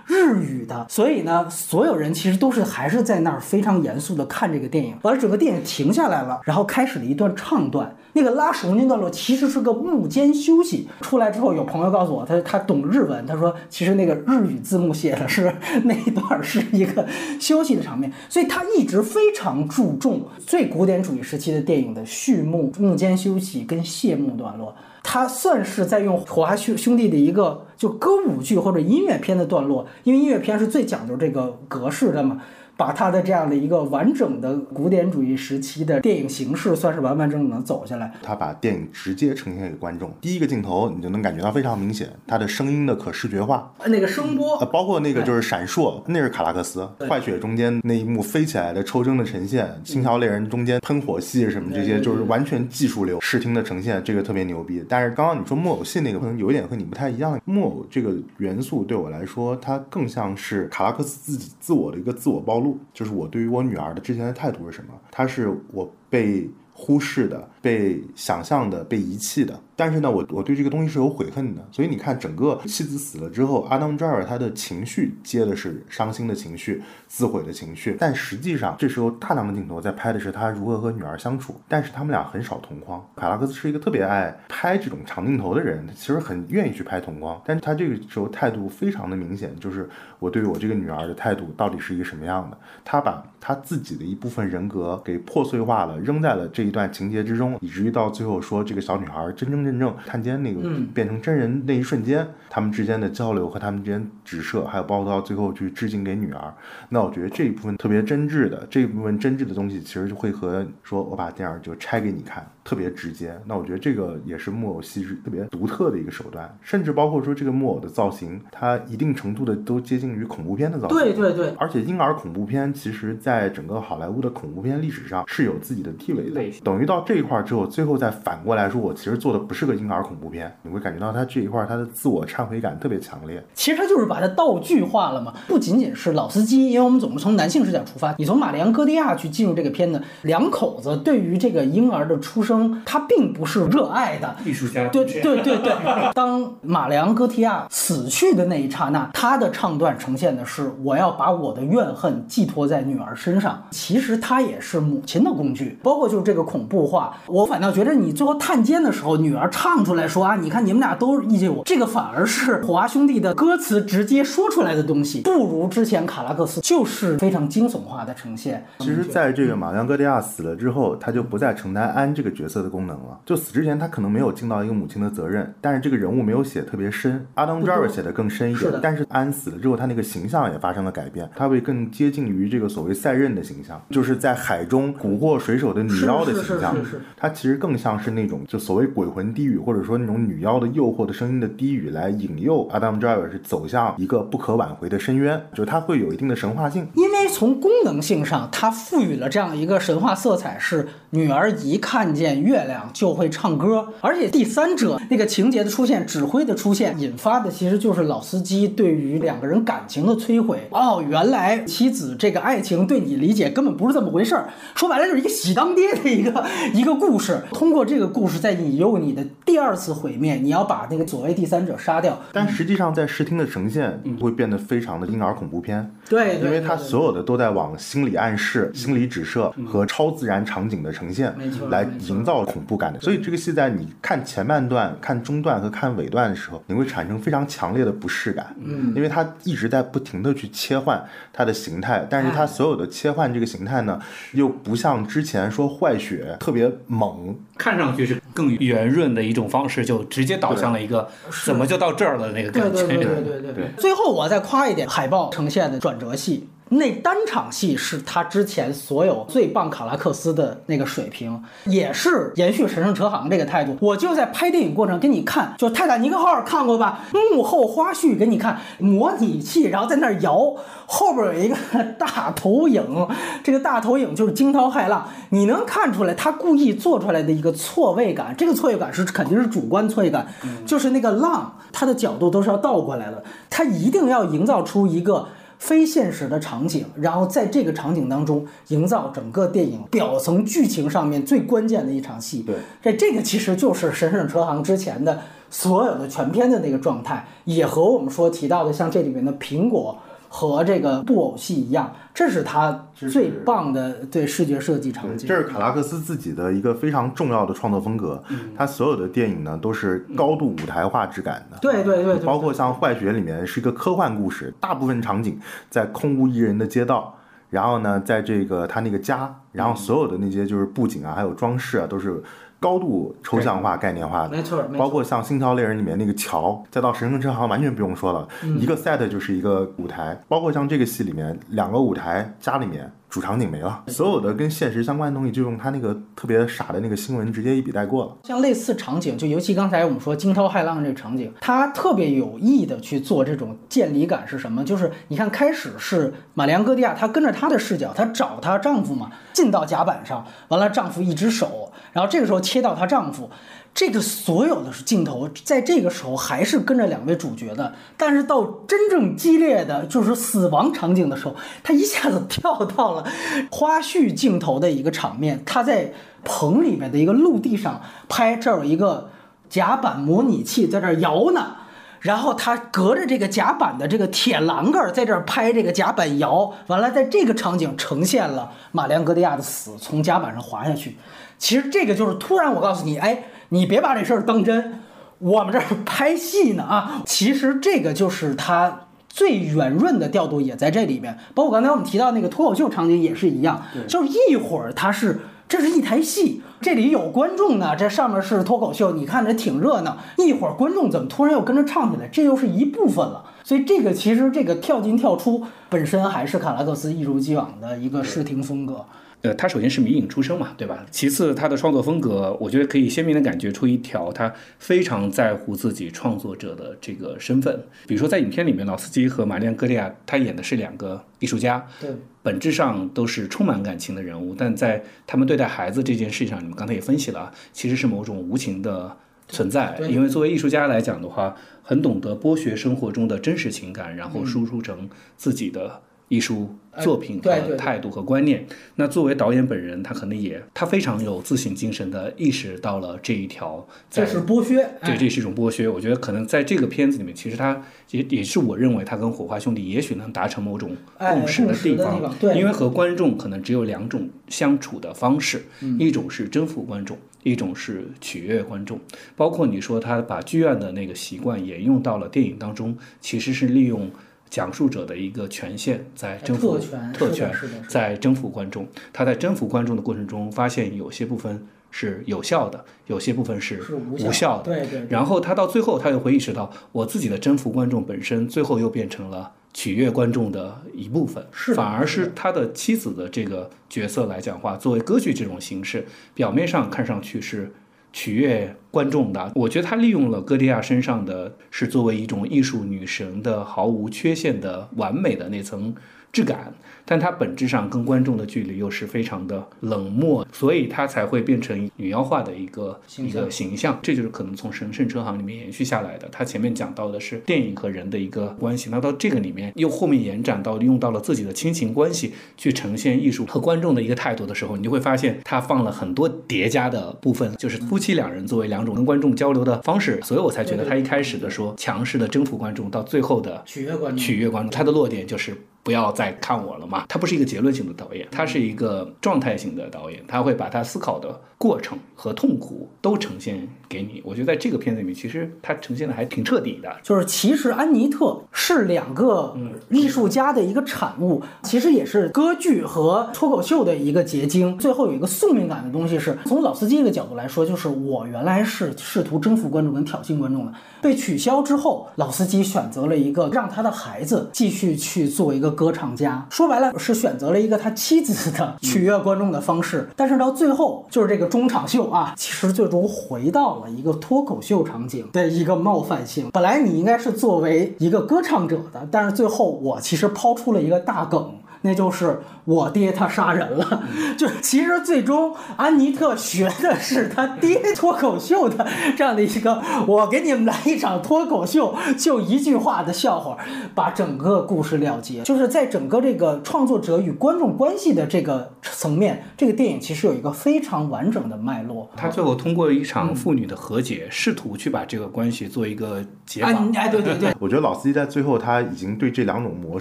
[0.05, 4.97] 日语的，所以呢，所有人其实都是还是在那儿非常严肃的看这个电影。
[5.03, 7.95] 完了，整个电影停下来了，然后开始了一段唱段。
[8.15, 10.89] 那个拉手音段落其实是个幕间休息。
[11.03, 17.07] 出来之后，有朋友告诉我，他他懂日文，他说其实那个日语字幕写的是那一段是一个
[17.39, 24.75] 休息的场面，所以他一直非常注重最古典主义时期的电影的序幕、幕间休息跟谢幕段落。
[25.09, 32.43] 他算是在用火花兄兄弟的一个就歌舞剧或者音乐片的段落，因为音乐片是最讲究这个格式的嘛。
[32.77, 38.13] 把他的这样的一个完整的古典主义时期的电影形式，算是完完整整的走下来。
[38.23, 54.85] 他把电影直接呈现给观众，第一个镜头你就能感觉到非常明显，他的声音的可视觉化，那个声波，呃，包括那个就是闪烁，那是卡拉克斯坏血中间那一幕飞起来的抽帧的呈现，星条猎人中间喷火戏什么这些，就是完全技术流视听的呈现，这个特别牛逼。
[54.89, 69.59] 但是刚刚你说木偶戏那个可能有一点和你不太一样，木偶这个元素对我来说，它更像是卡拉克斯自己自我的一个自我暴露，就是我对于我女儿的之前的态度是什么，她是我被忽视的、被想象的、被遗弃的。
[69.77, 83.07] 但是呢，我我对这个东西是有悔恨的，所以你看，整个妻子死了之后，Adam Driver 他的情绪接的是伤心的情绪、自毁的情绪，但实际上这时候大量的镜头在拍的是他如何和女儿相处，但是他们俩很少同框。
[83.17, 89.87] 卡拉克斯是一个特别爱拍这种长镜头的人，他其实很愿意去拍同框，但是他这个时候态度非常的明显，就是
[90.19, 92.57] 我对于我这个女儿的态度到底是一个什么样的？
[92.83, 100.61] 他把他自己的一部分人格给破碎化了，扔在了这一段情节之中，以至于到最后说这个小女孩真正真正正探监那个
[100.95, 106.55] 变成真人那一瞬间，他们之间的交流和他们之间指射，还有包括到最后去致敬给女儿，
[106.89, 113.33] 那我觉得这一部分特别真挚的这一部分真挚的东西，其实就会和说我把电影就拆给你看特别直接。
[113.47, 120.99] 那我觉得这个也是木偶戏是特别独特的一个手段，甚至包括说这个木偶的造型，它一定程度的都接近于恐怖片的造型。
[120.99, 126.51] 对对对，而且婴儿恐怖片其实在整个好莱坞的恐怖片历史上是有自己的地位的类。
[126.51, 133.41] 型等于到这一块儿之后，最后再反过来说，我其实做的不是个婴儿恐怖片，你会感觉到它这一块儿他的自我忏悔感特别强烈。
[133.55, 145.73] 其实它就是把它道具化了嘛，不仅仅是老司机，因为我们总是从男性视角出发，你从马里昂戈迪亚去进入这个片子，两口子对于这个婴儿的出生，他并不是热爱的，艺术家对对对对，
[146.15, 153.63] 当马里昂戈提亚死去的那一刹那，他的唱段呈现的是我要把我的怨恨寄托在女儿身上。
[153.71, 157.17] 其实他也是母亲的工具，包括就是这个恐怖化。
[157.27, 168.65] 我反倒觉得你最后探监的时候，女儿唱出来说啊，你看你们俩都意见我，这个反而是火花兄弟的歌词直接说出来的东西，不如之前卡拉克斯就是非常惊悚化的呈现。
[168.79, 173.21] 其实，在这个马里昂戈迪亚死了之后，他就不再承担安这个角色的功能了。
[173.25, 177.27] 就死之前，他可能没有尽到一个母亲的责任，但是这个人物没有写特别深。
[177.35, 178.71] ，Adam· Driver 写的更深一是的。
[178.73, 187.03] 点但是安死了之后，他那个形象也发生了改变，他会更接近于这个所谓赛壬的形象，就是在海中蛊惑水手的女妖的形象是是是是是。
[187.17, 196.89] 他其实更像是那种就所谓鬼魂低语，或者说那种女妖的诱惑的声音的低语，来引诱 Adam Driver 是走向一个不可挽回的深渊，就是它会有一定的神话性。
[196.95, 210.69] 因为从功能性上，它赋予了这样一个神话色彩，是女儿一看见月亮就会唱歌，而且第三者那个情节的出现、指挥的出现，引发的其实就是老司机对于两个人感情的摧毁。
[210.71, 222.21] 哦，原来妻子这个爱情对你理解根本不是这么回事儿，说白了就是一个喜当爹的一个一个故事，通过这个故事在引诱你的第二次毁灭，你要把那个所谓第三者杀掉。
[222.33, 231.35] 但实际上在视听的呈现会变得非常的婴儿恐怖片，对，因为它所有的都在往心理暗示、心理指涉和超自然场景的呈现
[231.71, 233.01] 来没错营造恐怖感的。
[233.01, 241.03] 所以这个戏在你看前半段、看中段和看尾段的时候，你会产生非常强烈的不适感，嗯，因为它一直在不停的去切换
[241.33, 244.01] 它的形态，但是它哎所有的切换这个形态呢，
[244.33, 251.09] 又不像之前说坏血特别猛，看上去是更圆润的一种方式，就直接导向了一个
[251.45, 252.87] 怎么就到这儿了那个感觉。
[252.87, 256.49] 对对对对对对对最后我再夸一点海报呈现的转折戏。
[256.69, 263.77] 那单场戏是他之前所有最棒卡拉克斯的那个水平，也是延续神圣车行这个态度。
[263.81, 270.55] 我就在拍电影过程给你看，就泰坦尼克号看过吧，幕后花絮给你看，模拟器，然后在那儿摇，
[270.87, 271.57] 后边有一个
[271.97, 273.07] 大投影，
[273.45, 280.27] 这个大投影就是惊涛骇浪，你能看出来他故意做出来的一个错位感，这个错位感是肯定是主观错位感，
[280.67, 285.29] 就是那个浪，它的角度都是要倒过来的，它一定要营造出一个。
[285.59, 292.43] 非现实的场景，然后在这个场景当中营造整个电影表层剧情上面最关键的一场戏。
[292.43, 299.99] 对，这这个其实就是《神圣车行》之前的所有的全片的那个状态，也和我们说提到的像这里面的苹果
[300.39, 305.27] 和这个布偶戏一样，这是他最棒的对视觉设计场，景。
[305.27, 308.23] 这是卡拉克斯自己的一个非常重要的创作风格。
[308.29, 311.57] 嗯他所有的电影呢都是高度舞台化质感的。
[311.63, 317.17] 对对对对，包括像《坏血》里面是一个科幻故事，大部分场景在空无一人的街道，
[317.49, 322.23] 然后呢，在这个他那个家，然后所有的那些就是布景啊，还有装饰啊，都是
[322.59, 324.31] 高度抽象化、概念化的。
[324.31, 330.19] 没错没错包括像《星桥猎人》里面那个桥，再到《神圣车行》完全不用说了，嗯一个 set 就是一个舞台。
[330.29, 338.15] 包括像这个戏里面两个舞台，家里面主场景没了，所有的跟现实相关的东西就用他那个特别傻的那个新闻直接一笔带过了。
[338.25, 344.63] 像类似场景，就尤其刚才我们说惊涛骇浪这个场景，他特别有意的去做这种见离感是什么？
[344.63, 353.31] 就是你看开始是玛丽安戈蒂亚，她跟着她的视角，她找她丈夫嘛，进到甲板上，完了丈夫一只手，然后这个时候切到她丈夫。
[353.77, 363.05] 这个所有的镜头在这个时候还是跟着两位主角的，但是到真正激烈的就是死亡场景的时候，他一下子跳到了
[363.51, 365.93] 花絮镜头的一个场面，他在
[366.25, 369.11] 棚里面的一个陆地上拍，这儿有一个
[369.51, 371.57] 甲板模拟器在这儿摇呢。
[372.01, 380.97] 然后他隔着这个甲板的这个铁栏杆在这儿拍这个甲板摇，完了在这个场景呈现了马良戈迪亚的死，从甲板上滑下去。
[381.37, 384.81] 其实这个就是突然我告诉你，哎，你别把这事儿当真，
[385.19, 387.03] 我们这儿拍戏呢啊。
[387.07, 395.21] 其实这个就是他最圆润的调度也在这里面，包括刚才我们提到那个脱口秀场景也是一样，就是一会儿它是。
[395.49, 399.97] 这是一台戏，这里有观众呢，这上面是脱口秀，你看着挺热闹。
[400.19, 402.09] 一会儿观众怎么突然又跟着唱起来？
[402.09, 403.23] 这又是一部分了。
[403.45, 408.85] 所以这个其实这个跳进跳出本身还是卡拉克斯一如既往的一个视听风格。
[409.27, 410.87] 呃，他首先是迷影出身嘛，对吧？
[410.89, 417.61] 其次，他的创作风格，我觉得可以鲜明的感觉出一条他非常在乎自己创作者的这个身份。
[417.89, 421.91] 比如说，在影片里面，老司机和玛丽安·戈利亚他演的是两个艺术家，对，
[422.23, 428.97] 本质上都是充满感情的人物，但在他们对待孩子这件事情上，你们刚才也分析了啊，其实是某种无情的
[429.29, 429.77] 存在。
[429.89, 438.47] 因为作为艺术家来讲的话，很懂得剥削生活中的真实情感，然后输出成自己的艺术作品对对对和态度和观念。
[438.77, 444.57] 那作为导演本人，他可能也他非常有自省精神的意识到了这一条在这是剥削。
[444.85, 445.67] 对，哎这是一种剥削。
[445.69, 452.01] 我觉得可能在这个片子里面，其实他也也是我认为他跟火花兄弟也许能达成某种哎共识的地方。
[452.01, 458.79] 方对因为和观众可能只有两种相处的方式，嗯一种是征服观众，一种是取悦观众。
[459.17, 463.91] 包括你说他把剧院的那个习惯沿用到了电影当中，其实是利用。
[464.29, 466.59] 讲述者的一个权限在征服
[466.93, 467.33] 特权
[467.69, 468.67] 在征服观众。
[468.93, 474.45] 他在征服观众的过程中，发现有些部分是有效的，有些部分是是无无效的。
[474.45, 481.25] 对对对然后他到最后，他又会意识到，我自己的征服观众本身，最后又变成了取悦观众的一部分。
[481.33, 487.53] 是反而是他的妻子的这个角色来讲话，作为歌剧这种形式，表面上看上去是
[487.97, 489.33] 取悦观众的。
[489.35, 495.75] 我觉得他利用了歌迪亚身上的是作为一种艺术女神的毫无缺陷的完美的那层
[496.17, 496.55] 质感。
[496.89, 503.77] 但它本质上跟观众的距离又是非常的冷漠，所以它才会变成女妖化的一个一个形象。
[503.83, 506.09] 这就是可能从《神圣车行》里面延续下来的。
[506.13, 520.01] 它前面讲到的是电影和人的一个关系，那到这个里面又后面延展到用到了自己的亲情关系去呈现艺术和观众的一个态度的时候，你就会发现它放了很多叠加的部分，就是夫妻两人作为两种跟观众交流的方式。
[520.05, 525.37] 所以我才觉得他一开始的说强势的征服观众，到最后的取悦观众取悦观众，他的落点就是。
[525.67, 526.85] 不要再看我了嘛！
[526.89, 534.01] 他不是一个结论性的导演，他是一个状态型的导演，他会把他思考的过程和痛苦都呈现给你。
[534.05, 536.73] 我觉得在这个片子里面，其实他呈现的还挺彻底的。
[536.85, 539.37] 就是其实安妮特是两个
[539.69, 544.57] 艺术家的一个产物，其实也是歌剧和脱口秀的一个结晶。
[544.59, 555.56] 最后有一个宿命感的东西，是从老司机的角度来说，就是我原来是试图征服观众跟挑衅观众的，被取消之后，老司机选择了一个让他的孩子继续去做一个。
[555.57, 566.31] 歌唱家说白了是选择了一个他妻子的取悦观众的方式，但是到最后就是这个中场秀啊，其实最终回到了一个脱口秀场景的一个冒犯性。
[566.33, 571.33] 本来你应该是作为一个歌唱者的，但是最后我其实抛出了一个大梗。
[571.67, 573.83] 那就是我爹他杀人了，
[574.17, 578.65] 就其实最终安妮特学的是他爹脱口秀的
[578.97, 583.37] 这样的一个，我给你们来一场脱口秀，就一句话的笑话，
[583.75, 585.23] 把整个故事了结。
[585.23, 591.91] 就是在整个这个创作者与观众关系的这个层面，这个电影其实有一个非常完整的脉络。
[591.97, 596.49] 他最后通过一场父女的和解，试图去把这个关系做一个解法。
[596.77, 599.81] 哎，对对对， 我觉得老司机在最后他已经对这两种模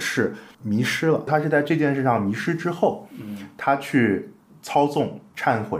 [0.00, 0.34] 式
[0.64, 1.75] 迷失了，他是在这。
[1.76, 3.06] 这件事上迷失之后，
[3.56, 4.30] 他去
[4.62, 5.78] 操纵、忏悔，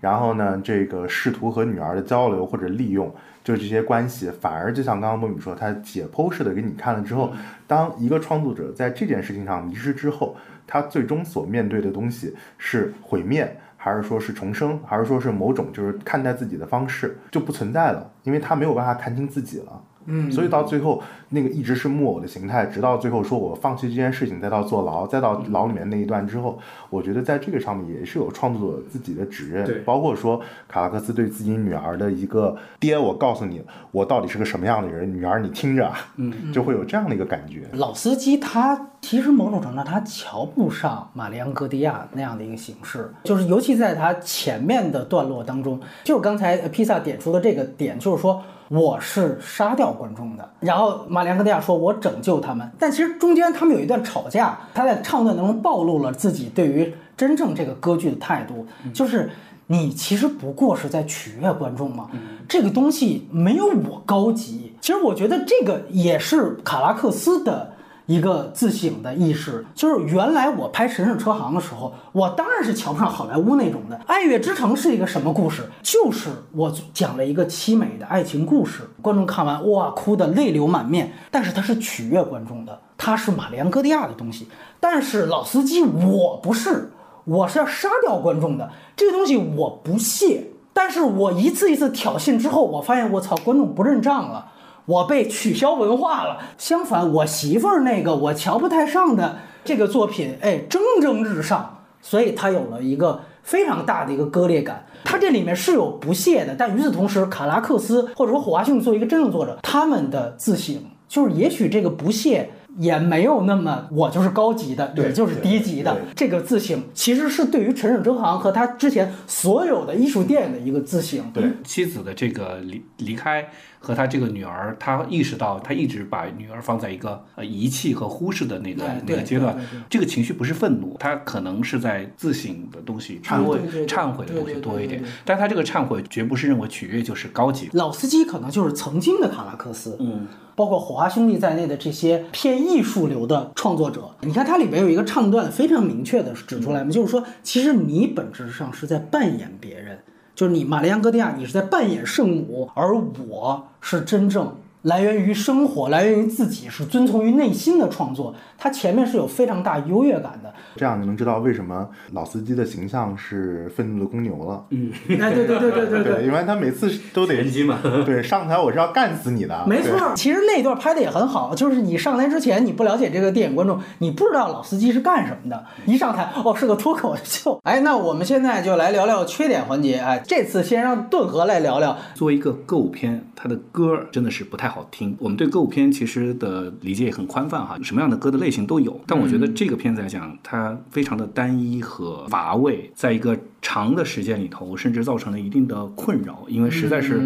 [0.00, 3.14] 然后呢，这个试图和女儿的交流或者利用，
[3.44, 7.32] 就这些关系，反而就像刚刚波米说，他解剖式的给你看了之后，
[7.68, 10.36] 当一个创作者在这件事情上迷失之后，
[10.66, 19.80] 他最终所面对的东西是毁灭，还是说是重生，还是说是某种就是看待自己的方式就不存在了，因为他没有办法看清自己了。
[20.10, 37.68] 嗯，所以到最后那个一直是木偶的形态，直到最后说我放弃这件事情，再到坐牢，再到牢里面那一段之后，我觉得在这个上面也是有创作者自己的指认，包括说卡拉克斯对自己女儿的一个爹，我告诉你，我到底是个什么样的人，女儿你听着，嗯，就会有这样的一个感觉。
[37.74, 48.42] 老司机他其实某种程度他瞧不上玛丽安戈迪亚那样的一个形式，就是尤其在他前面的段落当中，就是刚才披萨点出的这个点，就是说。
[48.68, 59.30] 我是杀掉观众的，然后马里安戈迪亚说：“我拯救他们。”但其实中间他们有一段吵架，他在唱段当中暴露了自己对于真正这个歌剧的态度，就是
[59.66, 62.10] 你其实不过是在取悦观众嘛，
[62.48, 64.74] 这个东西没有我高级。
[64.80, 67.72] 其实我觉得这个也是卡拉克斯的。
[68.08, 73.96] 一个自省的意识，就是原来我拍《神圣车行》的时候，我当然是瞧不上好莱坞那种的。
[74.06, 75.68] 《爱乐之城》是一个什么故事？
[75.82, 81.12] 就是我讲了一个凄美的爱情故事，观众看完哇，哭得泪流满面。
[81.30, 84.48] 但是它是取悦观众的，它是玛丽安戈蒂亚的东西。
[84.80, 86.90] 但是老司机我不是，
[87.26, 88.70] 我是要杀掉观众的。
[88.96, 90.52] 这个东西我不屑。
[90.72, 94.52] 但是我一次一次挑衅之后，我发现我操，观众不认账了。
[94.88, 96.38] 我被取消文化了。
[96.56, 104.86] 相反，我媳妇儿那个我瞧不太上的这个作品，哎，蒸蒸日上，所以它有了一个非常大的一个割裂感。
[105.04, 110.74] 它这里面是有不屑的，但与此同时，卡拉克斯或者说火花兄作为一个真正作者，他们的自省
[111.06, 115.96] 就是，也许这个不屑也没有那么我就是高级的，对你就是低级的。
[116.14, 121.30] 这个自省其实是对于陈省征行和他之前所有的艺术电影的一个自省。
[121.32, 121.44] 对。
[121.64, 123.48] 妻子的这个离离开
[123.80, 129.56] 和他这个女儿，他意识到他一直把女儿放在一个呃遗弃和忽视的那个哎那个阶段
[129.88, 135.02] 这个情绪不是愤怒，他可能是在自省的东西多对对对忏悔的东西多一点。
[135.24, 137.68] 但他这个忏悔绝不是认为取悦就是高级。
[137.72, 140.26] 老司机可能就是曾经的卡拉克斯，嗯，
[140.58, 144.10] 包括火花兄弟在内的这些偏艺术流的创作者。
[144.22, 150.00] 你看它里边有一个唱段非常明确的指出来嘛，就是说，其实你本质上是在扮演别人，
[150.34, 152.92] 就是你玛丽安戈蒂亚，你是在扮演圣母，而
[153.28, 154.52] 我是真正。
[154.82, 158.34] 来源于生活，来源于自己，是遵从于内心的创作。
[158.58, 160.52] 它前面是有非常大优越感的。
[160.76, 164.64] 这样你能知道为什么老司机的形象是愤怒的公牛了。
[164.70, 169.64] 嗯，哎，对对对对对对，因为他每次都得人机嘛，对上台我是要干死你的。
[169.66, 177.58] 没错对，其实那段拍的也很好，就是你上台之前你不了解这个电影观众，你不知道老司机是干什么的，一上台哦是个脱口秀。
[177.64, 179.96] 哎，那我们现在就来聊聊缺点环节。
[179.96, 181.96] 哎，这次先让顿河来聊聊。
[182.14, 185.16] 作为一个歌舞片，它的歌儿真的是不太太好听。
[185.20, 189.00] 我们对歌舞片其实的理解也很宽泛哈，什么样的歌的类型都有。
[189.06, 197.20] 但我觉得这个片子来讲，它非常的单一和乏味，在一个长的时间里头，甚至造成了一定的困扰，因为实在是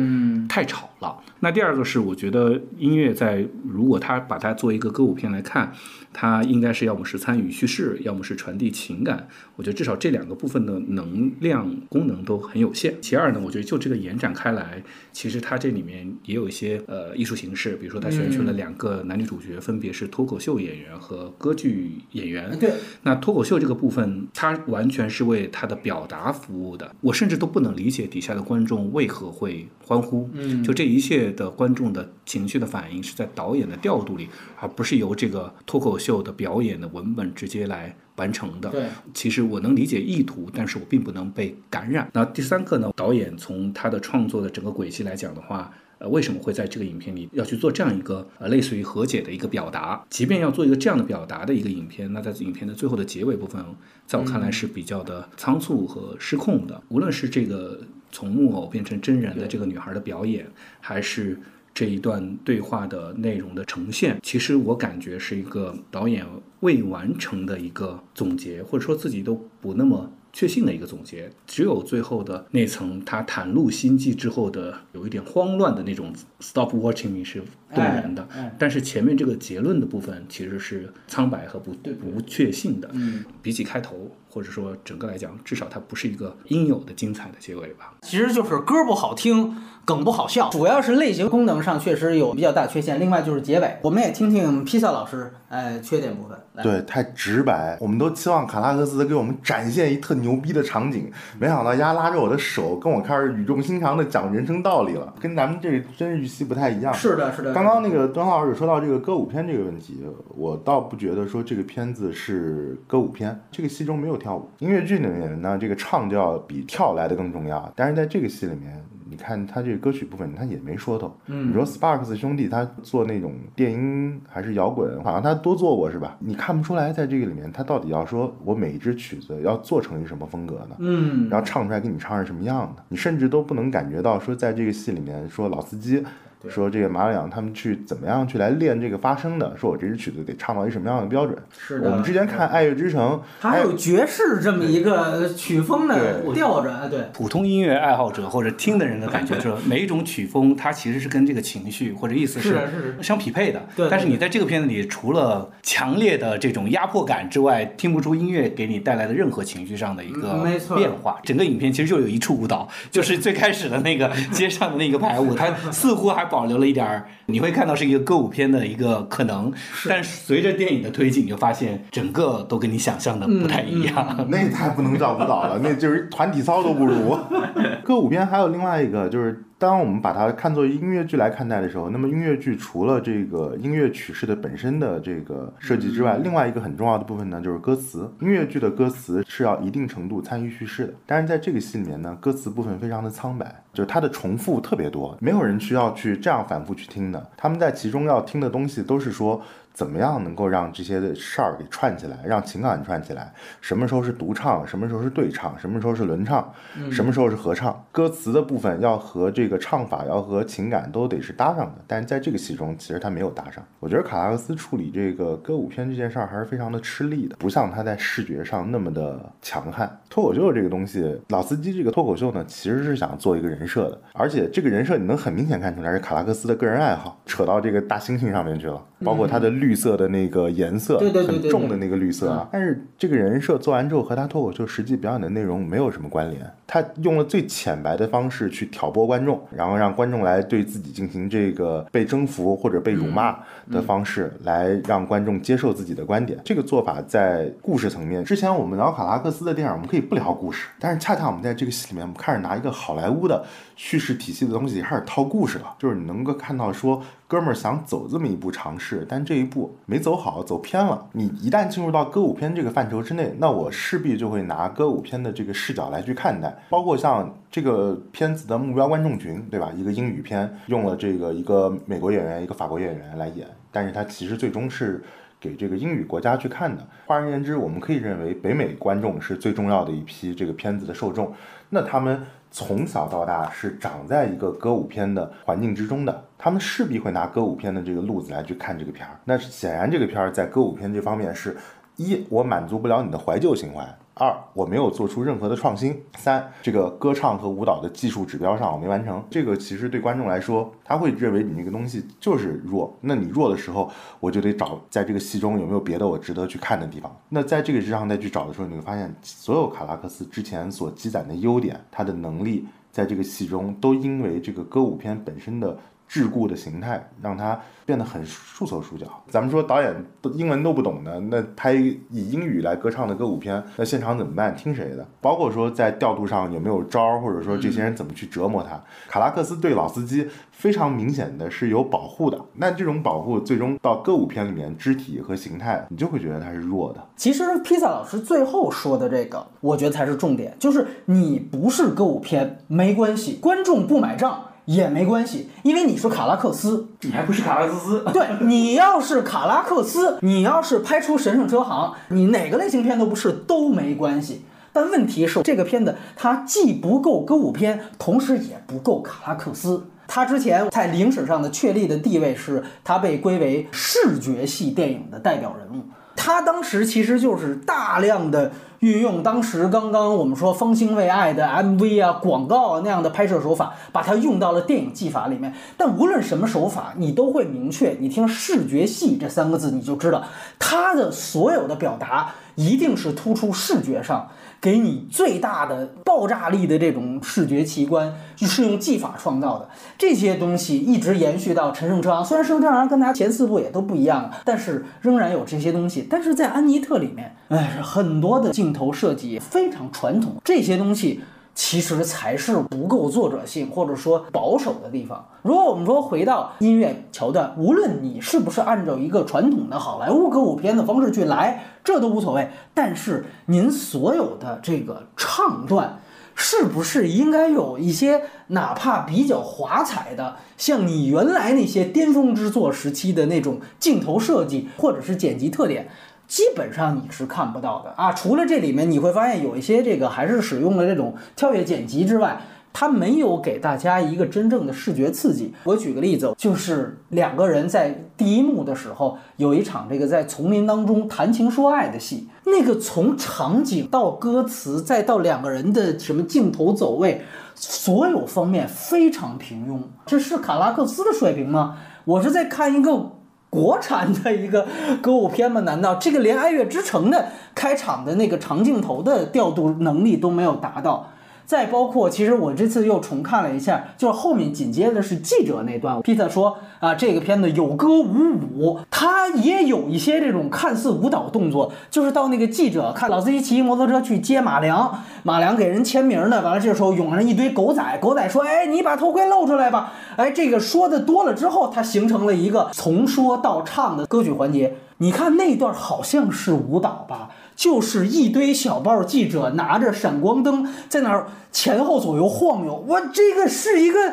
[0.49, 1.17] 太吵了。
[1.41, 5.73] 那第二个是，我觉得音乐在如果它把它作为一个歌舞片来看，
[6.13, 9.29] 它应该是要么是参与叙事，要么是传递情感。
[9.57, 12.95] 我觉得至少这两个部分的能量功能都很有限。
[13.01, 14.83] 其二呢，我觉得就这个延展开来，
[15.13, 22.57] 其实它这里面也有一些呃艺术形式，比如说它选取了两个男女主角，分别是脱口秀演员和歌剧演员。
[22.59, 26.95] 对，那脱口秀这个部分，它完全是为它的表达服务的。
[27.01, 30.29] 我甚至都不能理解底下的观众为何会欢呼。
[30.35, 34.29] 嗯，就这一切的观众的情绪的反应是在导演的调度里，
[34.63, 38.71] 而不是由这个脱口秀的表演的文本直接来完成的。
[38.71, 42.09] 对，其实我能理解意图，但是我并不能被感染。
[42.13, 45.73] 那第三个呢，导演从他的创作的整个轨迹来讲的话。
[45.99, 50.05] 呃，为什么会在这个影片里要去做这样一个呃类似于和解的一个表达？
[50.11, 53.65] 即便要做一个这样的表达的一个影片，那在影片的最后的结尾部分，
[54.05, 56.83] 在我看来是比较的仓促和失控的。
[56.89, 57.79] 无论是这个
[58.11, 60.45] 从木偶变成真人的这个女孩的表演，
[60.81, 61.39] 还是
[61.75, 66.27] 这一段对话的内容的呈现，其实我感觉是一个导演
[66.61, 70.13] 未完成的一个总结，或者说自己都不那么。
[70.35, 76.11] 确信的一个总结，只有最后的那层，他袒露心迹之后的有一点慌乱的那种
[76.41, 77.43] “stop watching me” 是
[77.75, 78.27] 动人的，
[78.59, 82.89] 但是前面这个结论的部分其实是苍白和不不确信的。
[82.95, 87.93] 嗯，比起开头，或者说整个来讲，至少它不是一个应有的精彩的结尾吧。
[88.01, 89.55] 其实就是歌不好听，
[89.85, 92.99] 梗不好笑，主要是类型功能上确实有比较大缺陷。
[92.99, 96.39] 另外就是结尾，我们也听听披萨老师，哎，缺点部分。
[96.63, 97.77] 对，太直白。
[97.81, 106.93] 我们都期望卡拉克斯给我们展现一特牛逼的场景，没想到丫拉着我的手，跟我开始语重心长的讲人生道理了，跟咱们这真预期不太一样。
[106.93, 107.53] 是的，是的。
[107.53, 110.05] 刚刚那个端浩老师说到这个歌舞片这个问题，
[110.37, 114.49] 我倒不觉得说这个片子是歌舞片，这个戏中没有跳舞。
[114.61, 117.71] 音乐剧里面呢，这个唱就要比跳来的更重要。
[117.75, 121.15] 但是在这个戏里面，你看他这个歌曲部分，他也没说头。
[121.27, 126.17] 嗯你说 Sparks 兄弟他做那种电音还是摇滚，好像他都做过是吧？
[126.21, 130.77] 你看不出来在这个里面他到底要说我每一支曲子要做成一什么风格呢？
[130.79, 136.03] 嗯，然后唱出来给你唱是什么样的，你甚至都不能感觉到说在这个戏里面说老司机。
[136.51, 139.57] 说这个马里昂他们去怎么样去来练这个发声的？
[139.57, 141.37] 说我这支曲子得唱到一什么样的标准？
[141.59, 141.91] 是的。
[141.91, 152.59] 我们之前看《爱乐之城》，它还有爵士这么一个曲风的调着，哎，对，普通音乐爱好者或者听的人的感觉是，每一种曲风它其实是跟这个情绪或者意思是
[153.03, 153.61] 相匹配的。
[153.77, 161.19] 对对但是你在这个片子里，除了强烈的这种压迫感之外，听不出音乐给你带来的任何情绪上的一个嗯没错变化。
[161.23, 169.53] 整个影片其实就有一处舞蹈，就是最开始的那个街上的那个排舞，它似乎还保留了一点儿，你会看到是一个歌舞片的一个可能。
[169.87, 174.27] 但是随着电影的推进，你就发现整个都跟你想象的不太一样。
[174.31, 177.19] 那太不能叫舞蹈了，那就是团体操都不如。
[177.85, 188.13] 歌舞片还有另外一个，就是当我们把它看作音乐剧来看待的时候，那么音乐剧除了这个音乐曲式的本身的这个设计之外，另外一个很重要的部分呢，就是歌词。
[188.19, 197.31] 音乐剧的歌词是要一定程度参与叙事的，但是在这个戏里面呢，歌词部分非常的苍白，就是它的重复特别多，没有人需要去这样反复去听的。
[197.37, 199.41] 他们在其中要听的东西都是说。
[199.73, 203.33] 怎么样能够让这些的事儿给串起来，让情感串起来？
[203.61, 204.67] 什么时候是独唱？
[204.67, 205.59] 什么时候是对唱？
[205.59, 206.53] 什么时候是轮唱？
[206.91, 207.85] 什么时候是合唱？
[207.91, 213.65] 歌词的部分要和这个唱法要和情感都得是搭上的，但是在这个戏中其实他没有搭上。
[213.81, 219.99] 我觉得卡拉克斯处理这个歌舞片这件事儿还是非常的吃力的，不像他在视觉上那么的强悍。
[220.11, 232.49] 脱口秀这个东西，老司机这个脱口秀呢，其实是想做一个人设的，而且这个人设你能很明显看出来是卡拉克斯的个人爱好，扯到这个大猩猩上面去了，包括他的绿色的那个颜色，对对对对很重的那个绿色啊。
[232.53, 236.43] 但是这个人设做完之后，和他脱口秀实际表演的内容没有什么关联。
[236.67, 243.39] 他用了最浅白的方式去挑拨观众，然后让观众来对自己进行这个被征服或者被辱骂
[243.71, 246.39] 的方式，来让观众接受自己的观点。
[246.43, 253.45] 这个做法在故事层面，之前我们聊卡拉克斯的电影，我们可以不聊故事，但是恰恰我们在这个戏里面，我们开始拿一个好莱坞的
[253.85, 257.03] 叙事体系的东西开始套故事了，就是你能够看到说。
[257.27, 261.05] 哥们儿想走这么一步尝试，但这一步没走好，走偏了。
[261.13, 269.73] 你一旦进入到歌舞片这个范畴之内，那我势必就会拿歌舞片的这个视角来去看待，包括像这个片子的目标观众群，对吧？
[269.75, 275.03] 一个英语片用了这个一个美国演员、一个法国演员来演，但是它其实最终是
[275.41, 276.87] 给这个英语国家去看的。
[277.07, 281.35] 换而言之，我们可以认为北美观众是最重要的一批这个片子的受众。
[281.71, 282.21] 那他们
[282.53, 289.19] 从小到大是长在一个歌舞片的环境之中的，他们势必会拿歌舞片的这个路子来去看这个片儿。
[289.25, 291.57] 那显然这个片儿在歌舞片这方面是
[291.97, 293.83] 一，我满足不了你的怀旧情怀。
[294.15, 295.99] 二，我没有做出任何的创新。
[296.17, 299.25] 三，这个歌唱和舞蹈的技术指标上我没完成。
[299.31, 302.95] 这个其实对观众来说，他会认为你那个东西就是弱。
[303.01, 303.91] 那你弱的时候，
[304.21, 307.11] 我就得找在这个戏中有没有别的我值得去看的地方。
[307.29, 315.77] 那在这个之上再去找的时候，你会发现，所有卡拉克斯之前所积攒的优点，他的能力，在这个戏中都因为这个歌舞片本身的。
[316.13, 319.07] 桎梏的形态让它变得很束手束脚。
[319.31, 324.55] 咱们说导演都英文都不懂的，那拍以英语来歌唱的歌舞片，那现场怎么办？
[324.55, 325.07] 听谁的？
[325.23, 328.79] 包括说在调度上有没有招，或者说这些人怎么去折磨他？
[329.09, 337.03] 卡拉克斯对老司机非常明显的是有保护的，那这种保护最终到歌舞片里面，肢体和形态你就会觉得他是弱的。
[337.17, 344.45] 其实披萨老师最后说的这个，我觉得才是重点，就是你不是歌舞片没关系，观众不买账。
[344.65, 348.05] 也没关系，因为你是卡拉克斯，你还不是卡拉克斯？
[348.13, 354.45] 对你要是卡拉克斯，你要是拍出《神圣车行》，你哪个类型片都不是都没关系。
[354.73, 359.85] 但问题是，这个片子它既不够歌舞片，同时也不够卡拉克斯。
[360.07, 365.85] 他之前在影史上的确立的地位是，他被归为视觉系电影的代表人物。
[366.15, 368.53] 他当时其实就是大量的
[368.83, 375.55] 运用当时刚刚我们说方兴未艾的 MV 啊、广告啊那样的拍摄手法，把它用到了电影技法里面。
[375.77, 380.25] 但无论什么手法，你都会明确，你听“视觉系”这三个字，你就知道
[380.59, 384.29] 它的所有的表达一定是突出视觉上。
[384.61, 389.69] 给你最大的爆炸力的这种视觉奇观，就是用技法创造的。
[389.99, 396.07] 这些东西一直延续到《陈胜车》，虽然《陈胜车行》跟他前四部也都不一样，但是仍然有这些东西。
[396.09, 401.21] 但是在《安妮特》里面，哎，很多的镜头设计非常传统，这些东西。
[401.55, 405.25] 其实才是不够作者性或者说保守的地方。
[405.43, 412.51] 如果我们说回到音乐桥段，无论你是不是按照一个传统的好莱坞歌舞片的方式去来，这都无所谓。
[412.73, 416.01] 但是您所有的这个唱段，
[416.35, 425.89] 是不是应该有一些哪怕比较华彩的，像你原来那些巅峰之作时期的那种镜头设计或者是剪辑特点？
[426.33, 432.41] 基本上你是看不到的啊，除了这里面你会发现有一些这个还是使用了这种跳跃剪辑之外，
[432.73, 435.53] 它没有给大家一个真正的视觉刺激。
[435.65, 447.21] 我举个例子，就是两个人在第一幕的时候有一场这个在丛林当中谈情说爱的戏，那个从场景到歌词再到两个人的什么镜头走位，
[447.55, 449.79] 所有方面非常平庸。
[450.07, 451.77] 这是卡拉克斯的水平吗？
[452.07, 453.11] 我是在看一个。
[453.53, 454.67] 国产的一个
[455.03, 455.61] 歌舞片吗？
[455.61, 461.12] 难道这个连《爱乐之城》的开场的那个长镜头的调度能力都没有达到？
[461.47, 466.01] 再包括，其实我这次又重看了一下，就是后面紧接着是记者那段。
[466.03, 484.75] 皮特说啊，这个片子有歌无舞，他也有一些这种看似舞蹈动作，就是到那个记者看老司机骑摩托车去接马良，马良给人签名呢，完了这时候涌上一堆狗仔，狗仔说，哎，你把头盔露出来吧，哎，这个说的多了之后，它形成了一个从说到唱的歌曲环节。
[484.99, 487.31] 你看那段好像是舞蹈吧？
[487.55, 494.13] 就是一堆小报记者拿着闪光灯在那儿前后左右晃悠，我这个是一个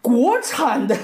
[0.00, 0.96] 国产的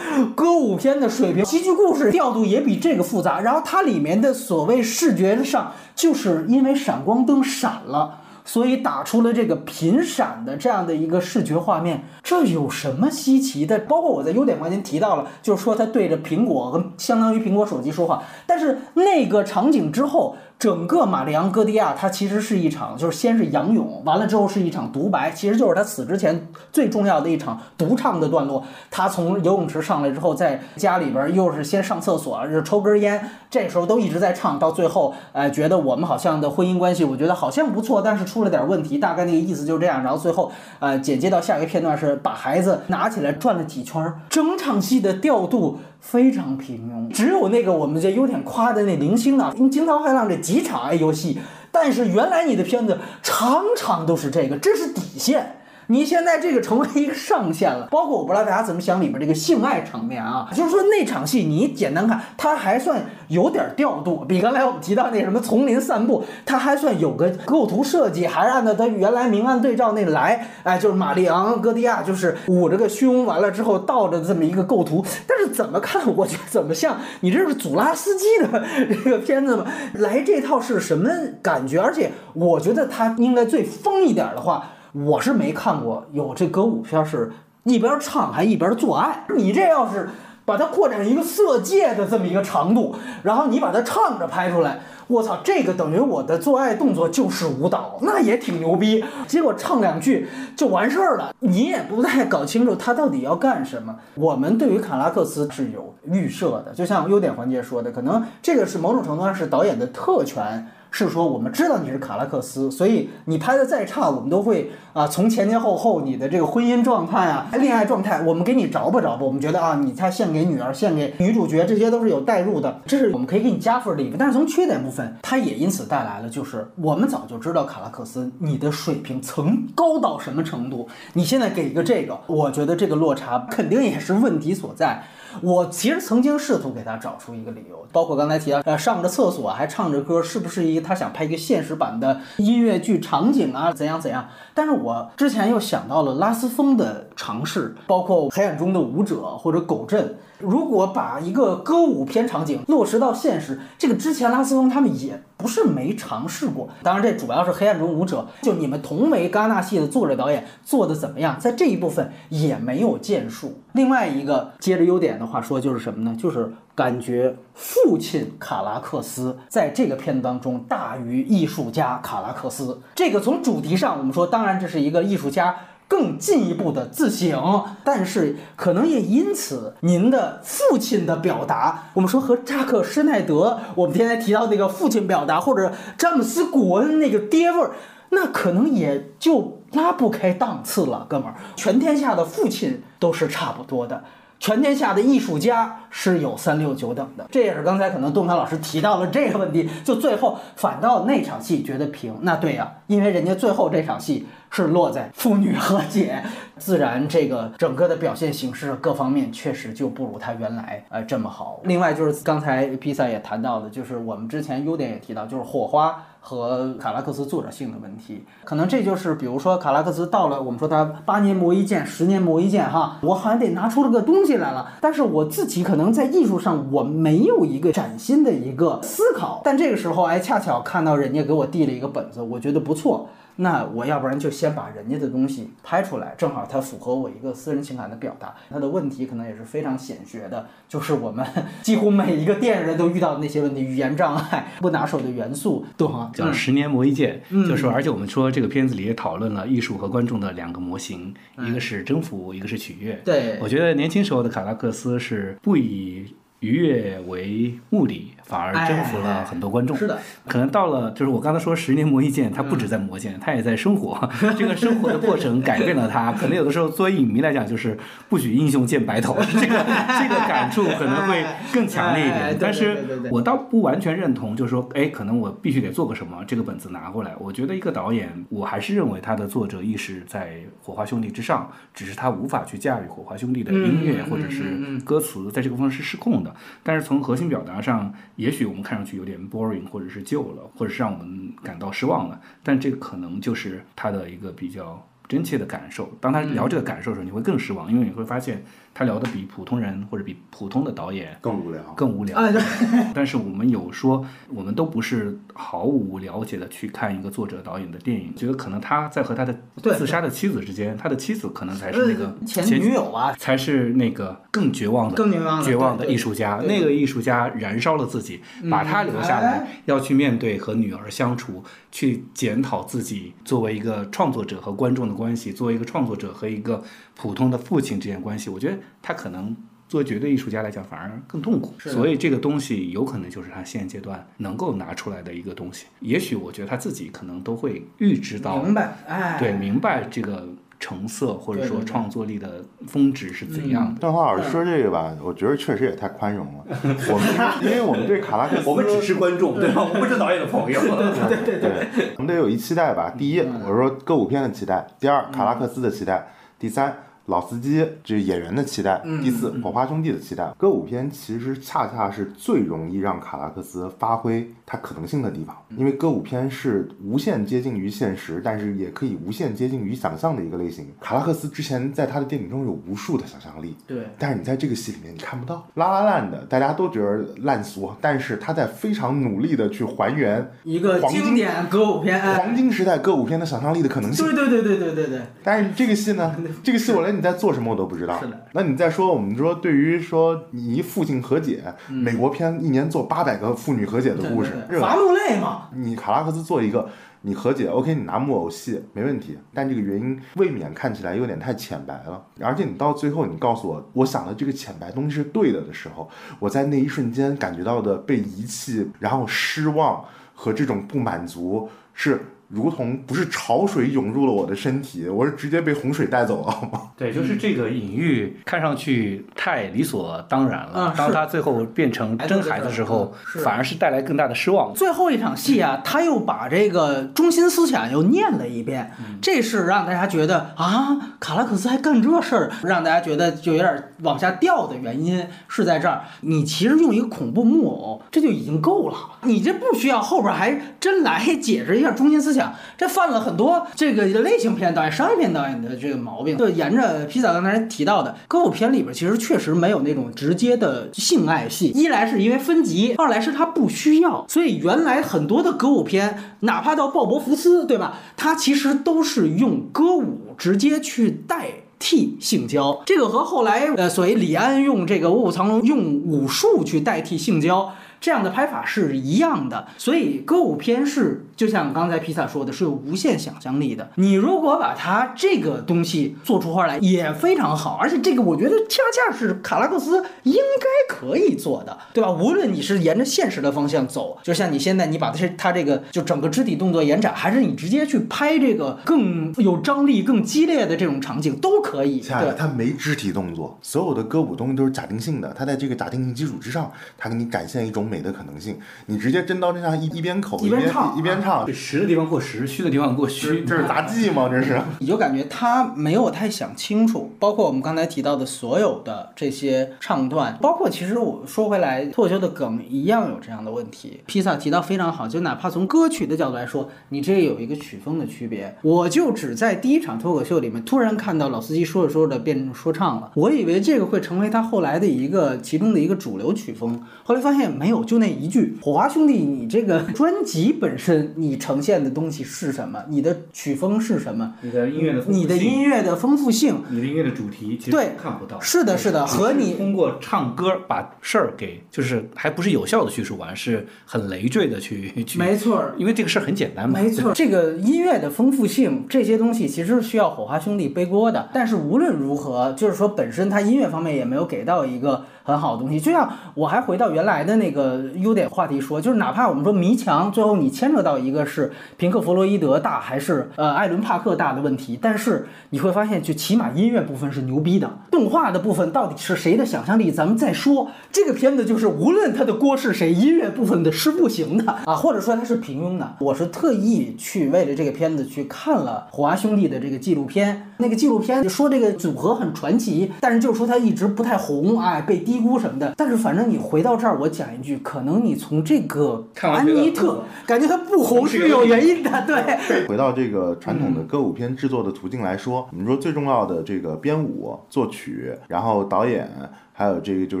[0.34, 3.40] 歌舞片的水平，戏剧故事调度也比这个复杂。
[3.40, 8.20] 然后它里面的所谓视觉上，就是因为闪光灯闪了。
[8.44, 13.76] 所以打出了这个频闪的这样的一个视觉画面，这有什么稀奇的？
[13.80, 20.36] 包括我在优点环节提到了，就是说他对着苹果和相当于苹果手机说话，但是那个场景之后。
[20.58, 28.64] 整个玛丽昂戈迪亚，他其实是一场，就是先是仰泳，完了之后是一场独白，其实就是他死之前最重要的一场独唱的段落。
[28.90, 40.02] 他从游泳池上来之后，在家里边又是先上厕所，又抽根烟，这时候都一直在唱，到最后，呃，觉得我们好像的婚姻关系，我觉得好像不错，但是出了点问题，大概那个意思就是这样。
[40.02, 45.78] 然后最后，呃，剪接到下一个片段是把孩子拿起来转了几圈，整场戏的调度。
[46.00, 51.38] 非常平庸，只有那个我们这有点夸的那零星啊，因为惊涛骇浪这几场爱游戏，
[51.72, 55.56] 但是原来你的片子场场都是这个，这是底线。
[55.88, 79.66] 你现在这个成为一个上限了， 包括我不知道大家怎么想里面这个性爱场面啊，就是说那场戏你简单看，它还算有点调度，比刚才我们提到那什么丛林散步，它还算有个构图设计，还是按照它原来明暗对照那来，哎，就是玛丽昂戈迪亚就是捂着个胸，完了之后倒着这么一个构图，但是怎么看我觉得怎么像你这是祖拉斯基的这个片子吗？
[79.94, 81.08] 来这套是什么
[81.40, 81.80] 感觉？
[81.80, 84.70] 而且我觉得他应该最疯一点的话。
[85.04, 87.30] 我是没看过有这歌舞片是
[87.64, 89.26] 一边唱还一边做爱。
[89.36, 90.08] 你这要是
[90.46, 99.04] 把它扩展成一个色戒的这么一个长度，然后你把它唱着拍出来，我操，这个等于我的做爱动作就是舞蹈，那也挺牛逼。
[99.26, 103.96] 结果唱两句就完事儿了，你也不太搞清楚他到底要干什么。
[104.14, 110.66] 我们对于卡拉克斯是有预设的，就像优点环节说的，可能这个是某种程度上是导演的特权。
[110.90, 119.18] 是说我们知道你是卡拉克斯，所以你拍的再差，我们都会啊从前前后后你的这个婚姻状态啊、恋爱状态，我们给你找吧找吧。
[119.22, 124.18] 我们觉得啊，你他献给女儿、献给女主角，这些都是有代入的，这是我们可以给你加分的一部分。
[124.18, 135.02] 但是从缺点部分，它也因此带来了，就是我们早就知道卡拉克斯你的水平曾高到什么程度，你现在给一个这个，我觉得这个落差肯定也是问题所在。
[135.42, 143.72] 我其实曾经试图给他找出一个理由，包括刚才提到，呃，上着厕所还唱着歌，是不是一个他想拍一个现实版的音乐剧场景啊？
[143.72, 144.28] 怎样怎样？
[144.54, 150.16] 但是我之前又想到了拉斯风的尝试，包括黑暗中的舞者或者狗镇。
[150.38, 156.68] 如果把一个歌舞片场景落实到现实，这个之前拉斯风他们也不是没尝试过。
[156.82, 163.60] 当然，这主要是黑暗中舞者，就你们同为戛纳系的作者导演做的怎么样，在这一部分也没有建树。
[163.72, 166.16] 另外一个接着优点的话说，就是什么呢？
[166.18, 172.80] 就是感觉父亲卡拉克斯在这个片子当中大于艺术家卡拉克斯。
[172.94, 175.54] 这个从主题上我们说，当然这是一个艺术家。
[175.88, 187.70] 更进一步的自省，但是可能也因此，您的父亲的表达，我们说和扎克施耐德，我们天天提到那个父亲表达，或者詹姆斯古恩那个爹味儿，
[188.10, 191.34] 那可能也就拉不开档次了，哥们儿。
[191.54, 194.02] 全天下的父亲都是差不多的。
[194.38, 206.22] 全天下的艺术家是有三六九等的，这也是刚才可能东方老师提到了这个问题，就最后反倒那场戏觉得平，那对呀，因为人家最后这场戏是落在妇女和解，
[206.56, 211.60] 自然这个整个的表现形式各方面确实就不如他原来呃这么好。
[211.64, 216.02] 另外就是刚才披萨也谈到的，就是我们之前优点也提到，就是火花。
[216.28, 233.08] 和卡拉克斯作者性的问题，可能这就是比如说卡拉克斯到了，我们说他八年磨一剑，十年磨一剑，哈，我好像得拿出了个东西来了，但是我自己可能在艺术上我没有一个崭新的一个思考，但这个时候哎，恰巧看到人家给我递了一个本子，我觉得不错。
[233.36, 238.34] 那我要不然就先把人家的东西拍出来，正好它符合我一个私人情感的表达。
[238.48, 241.26] 它的问题可能也是非常显学的，就是我们
[241.62, 246.10] 几乎每一个电影人都遇到的那些问题：语言障碍、不拿手的元素，对吗？
[246.14, 253.00] 叫十年磨一剑，就是说，而且我们说这个片子里也讨论了艺术和观众的两个模型，一个是征服，一个是取悦。
[253.04, 258.12] 对，我觉得年轻时候的卡拉克斯是不以愉悦为目的。
[258.26, 259.76] 反而征服了很多观众。
[259.76, 263.96] 是的，可能到了就是我刚才说十年磨一剑，他不止在磨剑，他也在生活。
[264.36, 266.12] 这个生活的过程改变了他。
[266.12, 269.64] 可能有的时候作为影迷来讲，就是不许英雄见白头，这个
[270.00, 272.36] 这个感触可能会更强烈一点。
[272.40, 272.76] 但是
[273.12, 277.14] 我倒不完全认同，就是说，哎，可能我必须得做个什么，这个本子拿过来。
[277.20, 286.34] 我觉得一个导演，我还是认为他的作者意识在火花兄弟之上，只是他无法去驾驭火花兄弟的音乐或者是歌词，在这个方面是失控的。
[286.64, 287.94] 但是从核心表达上。
[288.16, 295.90] 也许我们看上去有点 boring，或者是旧了，或者是让我们感到失望了，但这个可能就是他的一个比较真切的感受。
[296.00, 298.44] 当他聊这个感受的时候，你会更失望，因为你会发现。
[298.78, 302.20] 他聊的比普通人或者比普通的导演更无聊，更无聊。
[302.92, 309.34] 但是我们有说，我们都不是毫无了解的去看一个作者导演的电影，觉得可能他在和他的
[309.78, 315.10] 自杀的妻子之间，他的妻子可能才是那个前女友啊，才是那个更绝望的、更
[315.42, 316.42] 绝望的艺术家。
[316.46, 318.20] 那个艺术家燃烧了自己，
[318.50, 326.62] 把他留下来，要去面对和女儿相处，去检讨自己作为一个创作者和观众的关系，作为一个创作者和一个。
[326.96, 329.36] 普通的父亲之间关系，我觉得他可能
[329.68, 331.54] 作为绝对艺术家来讲，反而更痛苦。
[331.58, 335.66] 所以这个东西有可能就是他现阶段能够拿出来的一个东西。
[335.80, 340.26] 也许我觉得他自己可能都会预知到，明白，哎，对，明白这个
[340.58, 343.78] 成色或者说创作力的峰值是怎样的。
[343.78, 346.44] 段华老师说这个吧，我觉得确实也太宽容了。
[346.88, 349.62] 我们因为我们对卡拉克斯， 我们只是观众，对吧？
[349.62, 350.58] 我们不是导演的朋友。
[350.60, 352.94] 对 对对，对，我们得有一期待吧。
[352.96, 356.06] 第一，我说歌舞片的期待；第二，卡拉克斯的期待；
[356.38, 356.74] 第三，
[357.06, 360.32] 老司机这演员的期待；第四，火花兄弟的期待。
[360.36, 370.66] 歌舞片其实恰恰是最容易让卡拉克斯发挥他可能性的地方，因为歌舞片是无限接近于现实，但是也可以无限接近于想象的一个类型。
[370.80, 384.04] 卡拉克斯之前在他的电影中有无数的想象力，对但是你在这个戏里面你看不到，拉拉烂的，大家都觉得烂俗，但是他在非常努力的去还原一个经典歌舞片，哎黄金时代歌舞片的想象力的可能性。
[384.04, 388.00] 对对对对对对对，但是这个戏呢， 这个戏我连你在做什么我都不知道。
[388.00, 388.26] 是的。
[388.32, 396.68] 那你再说，我们说对于说你一父亲和解，美国片一年做八百个父女和解的故事，伐木累嘛，你卡拉克斯做一个。
[397.02, 402.04] 你和解，OK，你拿木偶戏没问题，但这个原因未免看起来有点太浅白了。
[402.20, 405.88] 而且你到最后，你告诉我，我想的这个浅白东西是对的的时候，
[406.18, 409.84] 我在那一瞬间感觉到的被遗弃，然后失望
[410.16, 412.00] 和这种不满足是。
[412.28, 416.62] 如同不是潮水涌入了我的身体，我是直接被洪水带走了，好吗？
[416.76, 420.74] 对，就是这个隐喻看上去太理所当然了。
[420.76, 424.52] 当他最后变成真孩子之后，是反而是带来更大的失望。
[424.54, 435.82] 最后一场戏啊，他又把这个中心思想又念了一遍，这是让大家觉得啊，卡拉克斯还干这事儿，让大家觉得就有点往下掉的原因是在这儿。
[436.00, 446.16] 你其实用一个恐怖木偶，这就已经够了，你这不需要后边还真来解释一下中心思想，想这犯了很多这个类型片导演、商业片导演的这个毛病。
[446.16, 454.04] 就沿着披萨刚才提到的歌舞片里边，其实确实没有那种直接的性爱戏，一来是因为分级，二来是它不需要。
[454.08, 457.78] 所以原来很多的歌舞片，哪怕到鲍勃福斯，对吧？
[457.96, 461.26] 它其实都是用歌舞直接去代。
[461.58, 467.50] 替性交，这个和后来呃，所谓李安用这个《卧虎藏龙》用武术去代替性交，
[467.80, 469.46] 这样的拍法是一样的。
[469.58, 473.70] 所以歌舞片是就像刚才披萨说的，是有无限想象力的。
[473.76, 477.58] 你如果把它这个东西做出花来，也非常好。
[477.60, 481.90] 而且这个我觉得恰恰是卡拉克斯应该可以做的，对吧？
[481.90, 491.80] 无论你是沿着现实的方向走，就像你现在你把它它这个就整个肢体动作延展，还是你直接去拍这个更有张力、更激烈的这种场景都可以。
[491.80, 492.16] 对。
[492.16, 495.12] 他没肢体动作，所有的歌舞东西都是假定性的。
[495.12, 498.38] 他在这个假定性基础之上，他给你展现一种美的可能性。
[498.66, 503.24] 你直接真刀真枪一一边口一边唱一边唱对，，实的地方过实，虚的地方过虚。
[503.24, 504.08] 这是杂技吗？
[504.08, 504.40] 这是。
[504.60, 513.80] 你就感觉他没有太想清楚，包括我们刚才提到的所有的这些唱段，包括其实我说回来，脱口秀的梗一样有这样的问题。
[513.86, 518.36] 披萨提到非常好，就哪怕从歌曲的角度来说，你这有一个曲风的区别。
[518.42, 528.36] 我就只在第一场脱口秀里面突然看到老司机说着说着变成说唱了，我以为这个会成为他后来的一个其中的一个主流曲风，后来发现没有，就那一句。
[528.40, 532.62] 火花兄弟，你这个专辑本身你呈现的东西是什么？
[532.68, 534.14] 你的曲风是什么？
[534.22, 538.20] 你的音乐的你的音乐的丰富性，你的音乐的主题其实对看不到。
[538.20, 544.98] 是的，是的，和你通过唱歌把事儿给，就是还不是有效的叙述完，是很累赘的去去。
[544.98, 546.60] 没错儿因为这个事儿很简单嘛。
[546.60, 551.08] 没错，这个音乐的丰富性这些东西其实是需要火花兄弟背锅的。
[551.12, 555.58] 但是无论如何，就是说本身他音乐方面也没有给到一个很好的东西。
[555.58, 570.50] 就像我还回到原来的那个优点话题说，就是哪怕我们说迷墙，最后你牵扯到一个是平克·弗洛伊德大还是呃艾伦·帕克大的问题，但是你会发现，就起码音乐部分是牛逼的，动画的部分到底是谁的想象力，咱们再说。
[570.72, 575.76] 这个片子就是无论它的锅是谁，音乐部分的是不行的 啊，或者说它是平庸的。
[575.78, 585.54] 我是特意去为了这个片子去看了火花兄弟的这个纪录片，那个纪录片说这个组合很传奇，但是就是说他一直不太红，哎，被低估什么的。
[585.56, 592.46] 但是反正你回到这儿，我讲一句，可能你从这个安妮特感觉他不红是有原因的，对。
[592.48, 598.90] 回到这个传统的歌舞片制作的途径来说，我们说最重要的这个编舞、作曲，然后导演，
[599.38, 600.00] 还有这个就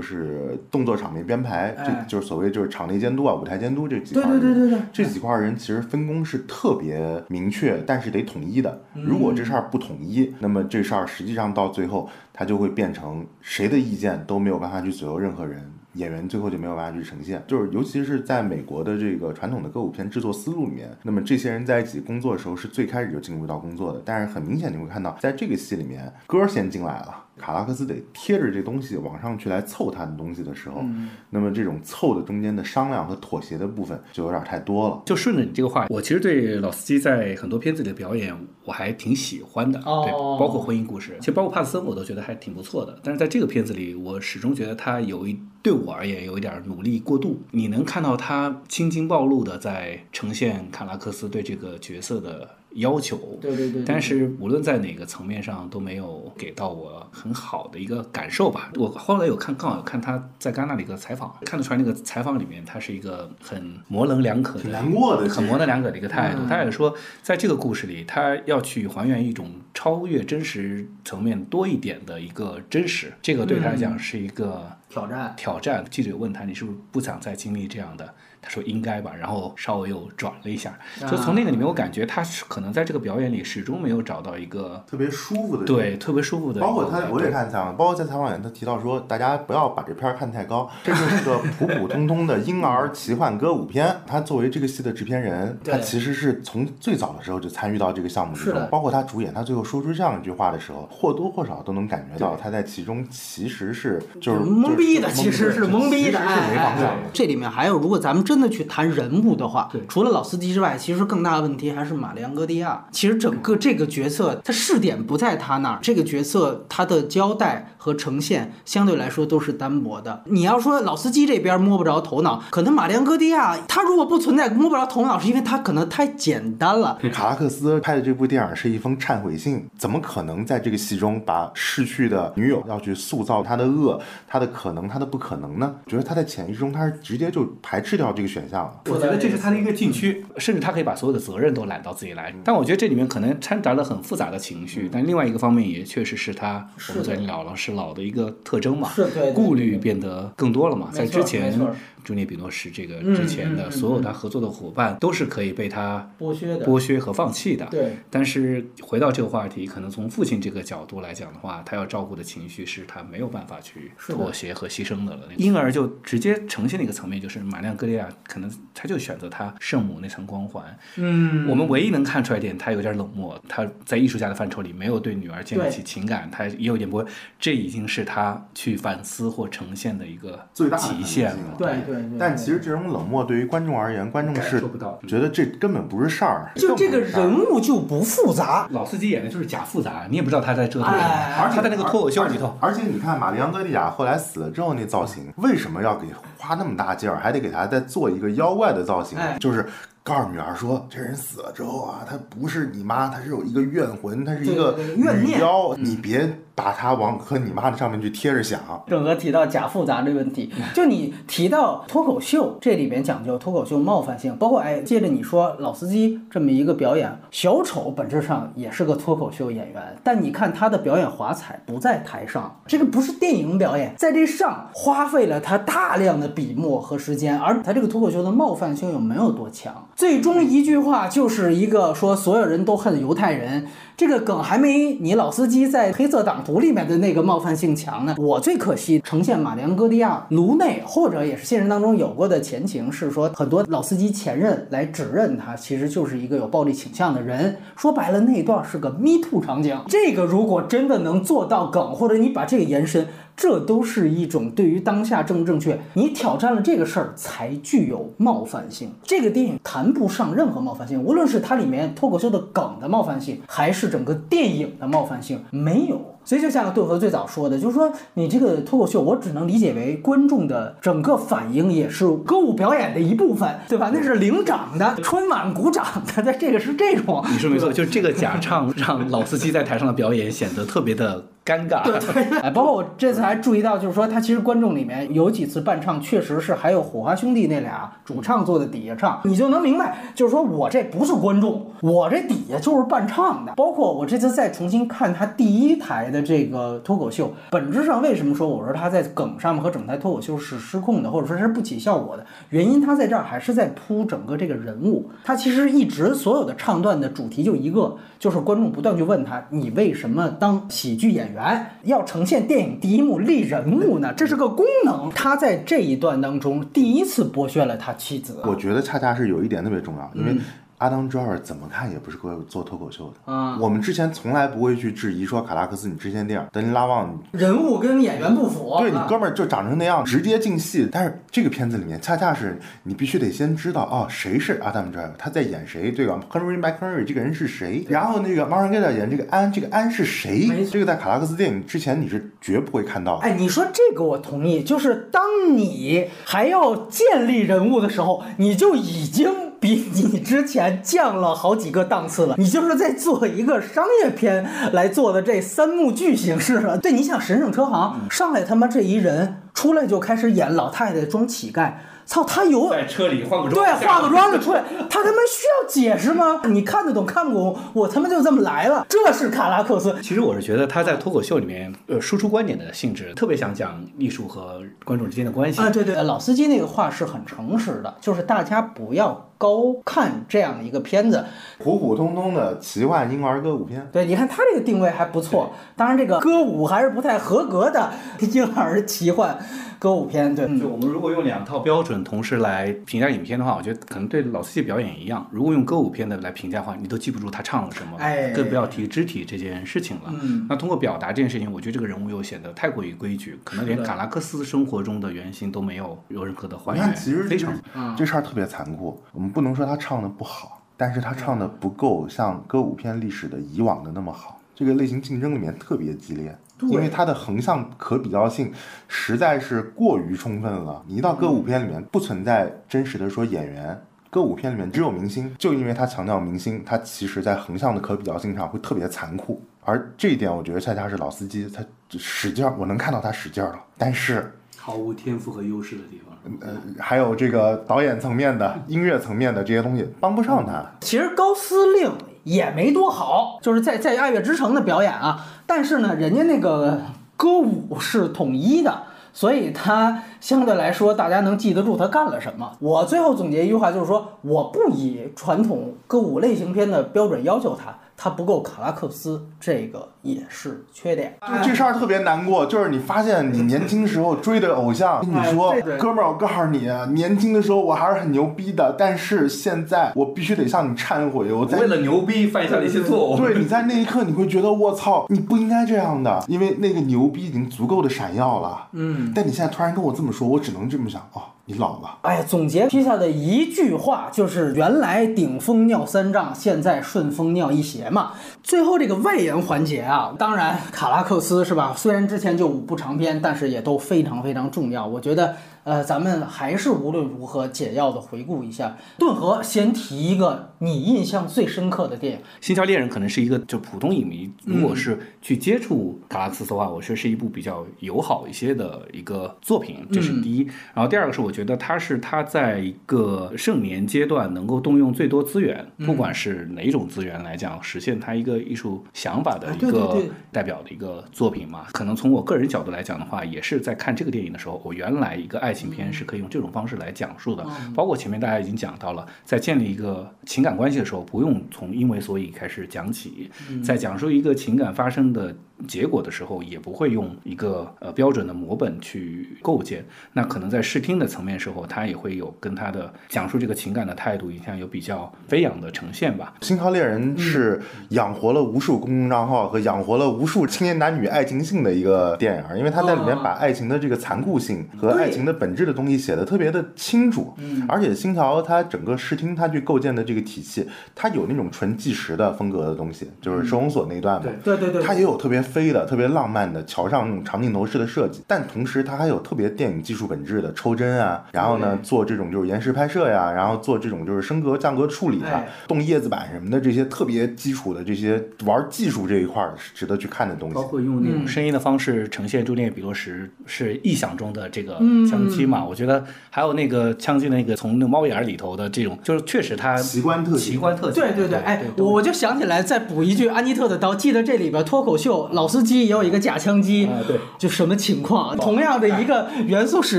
[0.00, 4.40] 是动作场面编排，这哎就是所谓就是场内监督啊、舞台监督这几块人。
[4.40, 8.80] 对对对对对这几块人其实分工是特别明确，但是得统一的。
[8.94, 15.62] 如果这事儿不统一，那么这事儿实际上到最后，它就会变成谁的意见都没有办法去左右任何人。
[15.92, 27.24] 演员最后就没有办法去呈现，就是尤其是在美国的这个传统的歌舞片制作思路里面，那么这些人在一起工作的时候是最开始就进入到工作的，但是很明显你会看到，在这个戏里面，歌儿先进来了。
[27.38, 35.02] 卡拉克斯得贴着这东西往上去来凑他的东西的时候，嗯那么这种凑的中间的商量和妥协的部分就有点太多了。
[35.04, 38.34] 就顺着你这个话，我其实对老司机在很多片子里的表演
[38.64, 42.98] 我还挺喜欢的，哦对，包括婚姻故事，其实包括帕森我都觉得还挺不错的。
[43.02, 47.42] 但是在这个片子里，我始终觉得他有一对我而言有一点努力过度。
[47.50, 58.70] 你能看到他青筋暴露的在呈现卡拉克斯对这个角色的要求，对对对对但是无论在哪个层面上都没有给到我很好的一个感受吧。
[58.76, 66.42] 我后来有看，刚好有看他在戛纳的一个采访，看得出来那个采访里面他是一个很模棱两可的、挺难过的很模棱两可的一个态度。
[66.42, 75.34] 嗯他也说，在这个故事里，他要去还原一种超越真实层面多一点的一个真实，这个对他来讲是一个挑战。
[75.36, 75.84] 挑战。
[75.90, 78.14] 记者问他：“你是不是不想再经历这样的？”
[78.46, 93.92] 他说：“应该吧。”然后稍微又转了一下，就从那个里面，我感觉他是可能在这个表演里始终没有找到一个特别舒服的，对特别舒服的包括他，我也看采访，包括在采访里他提到说，大家不要把这片儿看太高， 这就是个普普通通的婴儿奇幻歌舞片。
[94.06, 107.10] 他作为这个戏的制片人，他其实是从最早的时候就参与到这个项目之中，包括他主演，他最后说出这样一句话的时候，或多或少都能感觉到他在其中其实是就是懵逼的，其实是懵逼的，是哎没方向的。
[107.12, 112.86] 这里面还有，如果咱们真的去谈人物的话，除了老司机之外，其实更大的问题还是马里昂戈迪亚。
[112.90, 120.22] 其实整个这个角色，他试点不在他那儿，这个角色他的交代和呈现相对来说都是单薄的。
[120.26, 126.98] 你要说老司机这边摸不着头脑，可能马里昂戈迪亚他如果不存在摸不着头脑，是因为他可能太简单了。
[127.12, 135.74] 卡拉克斯拍的这部电影是一封忏悔信，怎么可能在这个戏中把逝去的女友要去塑造他的恶、他的可能、他的不可能呢？
[135.86, 138.80] 觉得他在潜意识中他是直接就排斥掉这个选项了。
[138.86, 142.34] 我觉得这是他的一个禁区，甚至他可以把所有的责任都揽到自己来。
[142.44, 150.88] 但我觉得这里面可能掺杂了很复杂的情绪，但另外一个方面也确实是他我们昨天聊了是老的一个特征嘛，是对对对顾虑变得更多了嘛。
[150.92, 151.74] 在没错之前没错，
[152.06, 157.66] 朱涅比诺什这个嗯之前的所有他合作的伙伴都是可以被他剥削的剥削和放弃的。
[157.66, 165.22] 对，但是回到这个话题，可能从父亲这个角度来讲的话，他要照顾的情绪是他没有办法去妥协和牺牲的了。
[165.36, 170.64] 因而就直接呈现的一个层面，就是马亮戈利亚可能他就选择他圣母那层光环。
[170.94, 177.04] 嗯我们唯一能看出来一点，他有点冷漠，他在艺术家的范畴里没有对女儿建立起情感，他也有点不会，
[177.40, 181.56] 这已经是他去反思或呈现的一个最大极限了。
[181.58, 181.95] 对对对。
[182.18, 184.62] 但其实这种冷漠对于观众而言，观众是
[185.06, 191.02] 觉得这根本不是事儿，就这个人物就不复杂，老司机演的就是假复杂，你也不知道他在折腾什么。
[191.02, 191.36] 哎。
[191.42, 196.06] 而且他在那个脱口秀里头，而且你看，玛丽安德利亚后来死了之后那造型，为什么要给
[196.38, 199.18] 花那么大劲儿，还得给他再做一个妖怪的造型？
[199.18, 199.36] 哎。
[199.38, 199.66] 就是
[200.02, 208.58] 告诉女儿说，这人死了之后啊，他不是你妈，他是有一个怨魂，他是一个怨妖，你别把他往和你妈的上面去贴着想。
[208.88, 233.66] 郑和提到假复杂这个问题， 就你提到脱口秀，这里边讲究脱口秀冒犯性，包括哎，接着你说老司机这么一个表演，小丑本质上也是个脱口秀演员，但你看他的表演华彩不在台上，这个不是电影表演，在这上花费了他大量的笔墨和时间，而他这个脱口秀的冒犯性又没有多强，最终一句话就是一个说所有人都恨犹太人。
[233.96, 238.14] 这个梗还没你老司机在黑色党徒里面的那个冒犯性强呢。
[238.18, 247.56] 我最可惜呈现马良戈蒂亚颅内或者也是现实当中有过的前情是说，很多老司机前任来指认他其实就是一个有暴力倾向的人。
[247.74, 249.80] 说白了，那段是个 me too 场景。
[249.88, 253.06] 这个如果真的能做到梗，或者你把这个延伸。
[253.36, 258.90] 这都是一种对于当下正不正确，你挑战了这个事儿才具有冒犯性。
[259.04, 266.15] 这个电影谈不上任何冒犯性，无论是它里面脱口秀的梗的冒犯性，还是整个电影的冒犯性，没有。
[266.26, 273.90] 所以就像顿河最早说的，就是说你这个脱口秀，我只能理解为观众的整个反应也是歌舞表演的一部分，对吧？
[273.94, 277.24] 那是领涨的，春晚鼓掌的， 在这个是这种。
[277.30, 281.82] 你说没错，就是这个假唱让老司机在台上的表演显得特别的尴尬。
[282.42, 293.52] 哎，包括我这次还注意到，就是说他其实观众里面有几次伴唱，确实是还有火花兄弟那俩主唱坐在底下唱，你就能明白，就是说我这不是观众，我这底下就是伴唱的。
[293.54, 314.12] 包括我这次再重新看他第一台的这个脱口秀，本质上为什么说我说他在梗上面和整台脱口秀是失控的，或者说是不起效果的原因，他在这儿还是在铺整个这个人物，他其实一直所有的唱段的主题就一个，就是观众不断去问他，你为什么当喜剧演员要呈现电影第一幕立人物呢？
[314.16, 315.10] 这是个功能。
[315.10, 318.40] 他在这一段当中第一次剥削了他妻子。
[318.44, 320.36] 我觉得恰恰是有一点特别重要，因为
[320.78, 323.14] 阿当·朱尔怎么看也不是个做脱口秀的。
[323.26, 330.88] 嗯我们之前从来不会去质疑说卡拉克斯你之前电影德尼拉旺人物跟演员不符，啊对你哥们儿就长成那样，直接进戏。
[330.90, 337.84] 但是这个片子里面，恰恰是你必须得先知道哦，谁是 Adam Driver，他在演谁，对吧？Henry McHenry 这个人是谁？
[337.88, 343.22] 然后那个 Marlon g a t a 演这个安，这个安是谁这个在卡拉克斯电影之前你是绝不会看到的。
[343.22, 345.22] 哎，你说这个我同意，就是当
[345.56, 352.34] 你还要建立人物的时候，你就已经比你之前降了好几个档次了。
[352.38, 356.78] 你就是在做一个商业片来做的这三幕剧形式了。
[356.78, 361.72] 对，你想神圣车行上来他妈这一人出来就开始演老太太装乞丐，
[362.06, 366.40] 操，他有在车里化个妆对，化个妆就出来，他他妈需要解释吗？
[366.44, 369.94] 你看得懂看不懂，我他妈就这么来了，这是卡拉克斯。
[370.00, 375.60] 其实我是觉得他在脱口秀里面，呃，输出观点的性质特别想讲艺术和观众之间的关系。
[375.60, 381.24] 啊，对对，老司机那个话是很诚实的，就是大家不要高看这样的一个片子。
[381.58, 387.90] 普普通通的奇幻婴儿歌舞片，对，你看他这个定位还不错，当然这个歌舞还是不太合格的
[388.32, 389.36] 婴儿奇幻
[389.78, 390.34] 歌舞片。
[390.34, 395.26] 对，就我们如果用两套标准同时来评价影片的话，我觉得可能对老司机表演一样。
[395.30, 400.12] 如果用歌舞片的来评价的话，你都记不住他唱了什么，哎更不要提肢体这件事情了。
[400.22, 406.94] 嗯，那通过表达这件事情，我觉得这个人物又显得太过于规矩，可能连卡拉克斯生活中的原型都没有有任何的还原。
[406.94, 407.54] 其实非常
[407.96, 409.00] 这事儿特别残酷。
[409.12, 414.40] 我们不能说他唱的不好，但是他唱的不够像歌舞片历史的以往的那么好。
[414.54, 418.52] 这个类型竞争里面特别激烈，因为它的横向可比较性
[418.88, 420.82] 实在是过于充分了。
[420.86, 423.80] 你一到歌舞片里面，不存在真实的说演员。
[424.08, 429.42] 歌舞片里面只有明星，就因为他强调明星，他其实在横向的可比较性上会特别残酷。
[429.62, 431.62] 而这一点，我觉得恰恰是老司机他
[431.98, 436.16] 使劲儿，我能看到他使劲儿了，但是毫无天赋和优势的地方。
[436.40, 440.64] 呃，还有这个导演层面的、音乐层面的这些东西帮不上他。
[440.80, 441.92] 其实高司令
[442.26, 446.80] 也没多好，就是在在《爱乐之城》的表演啊，但是呢，人家那个
[447.16, 448.82] 歌舞是统一的。
[449.12, 452.50] 所以他相对来说，大家能记得住他干了什么。
[452.58, 461.16] 我最后总结一句话，就是说，我不以传统歌舞类型片的标准要求他，他不够卡拉克斯，这个也是缺点。
[461.26, 473.16] 就这事儿特别难过，就是你发现你年轻时候追的偶像，跟你说哥们儿，我告诉你，年轻的时候我还是很牛逼的，但是现在我必须得向你忏悔，我在为了牛逼犯下了一些错误。
[473.16, 478.68] 对，你在那一刻你会觉得我操，你不应该这样的，因为那个牛逼已经足够的闪耀了。
[478.72, 481.98] 嗯，但你现在突然跟我这么说，我只能这么想，哦，你老了。
[482.02, 488.14] 哎呀，总结披萨的一句话就是：原来顶风尿三丈，现在顺风尿一鞋嘛。
[488.42, 491.72] 最后这个外延环节啊，当然卡拉克斯是吧？
[491.76, 494.84] 虽然之前就五部长篇，但是也都非常非常重要。
[494.84, 495.36] 我觉得，
[495.66, 498.76] 呃，咱们还是无论如何简要的回顾一下。
[499.00, 510.44] 顿河先提一个你印象最深刻的电影，《新桥猎人》可能是一个就普通影迷，如果是去接触卡拉克斯的话，我觉得是一部比较友好一些的一个作品，这是第一。
[510.72, 520.00] 然后第二个是我觉得他是他在一个盛年阶段能够动用最多资源，不管是哪种资源来讲，实现他一个艺术想法的啊一个
[520.30, 521.66] 代表的一个作品嘛。
[521.72, 527.44] 可能从我个人角度来讲的话，也是在看这个电影的时候，我原来一个爱情片是可以用这种方式来讲述的，
[527.74, 533.30] 包括前面大家已经讲到了，在建立一个情感关系的时候，不用从因为所以开始讲起，
[533.64, 535.34] 在讲述一个情感发生的
[535.66, 539.84] 结果的时候，也不会用一个呃标准的模本去构建。
[540.12, 546.34] 那可能在视听的层面时候，他也会有跟他的讲述这个情感的态度影响有比较飞扬的呈现吧。
[546.46, 557.34] 《星条猎人》是养活了无数公众账号和养活了无数青年男女爱情性的一个电影，因为他在里面把爱情的这个残酷性和爱情的本质的东西写的特别的清楚。
[557.68, 564.30] 而且星条它整个视听它去构建的这个体系，它有那种纯纪实的风格的东西，就是收容所那一段嘛。
[564.44, 580.62] 对对对它也有特别飞的、特别浪漫的桥上那种长镜头式的设计，但同时它还有特别电影技术本质的抽帧啊，然后呢做这种就是延时拍摄呀，然后做这种就是升格降格处理啊哎，动叶子板什么的这些特别基础的这些玩技术这一块儿是值得去看的东西包。
[580.62, 593.94] 括用那种声音的方式呈现朱丽叶·比罗什是臆想中的这个嗯枪击嘛，我觉得还有那个枪击的那个从那个猫眼儿里头的这种，就是确实它奇观特奇观特技，对对对，哎，我就想起来，再补一句安妮特的刀。
[593.94, 598.34] 记得这里边脱口秀老司机也有一个假枪机，啊对，就什么情况？
[598.38, 599.98] 同样的一个元素使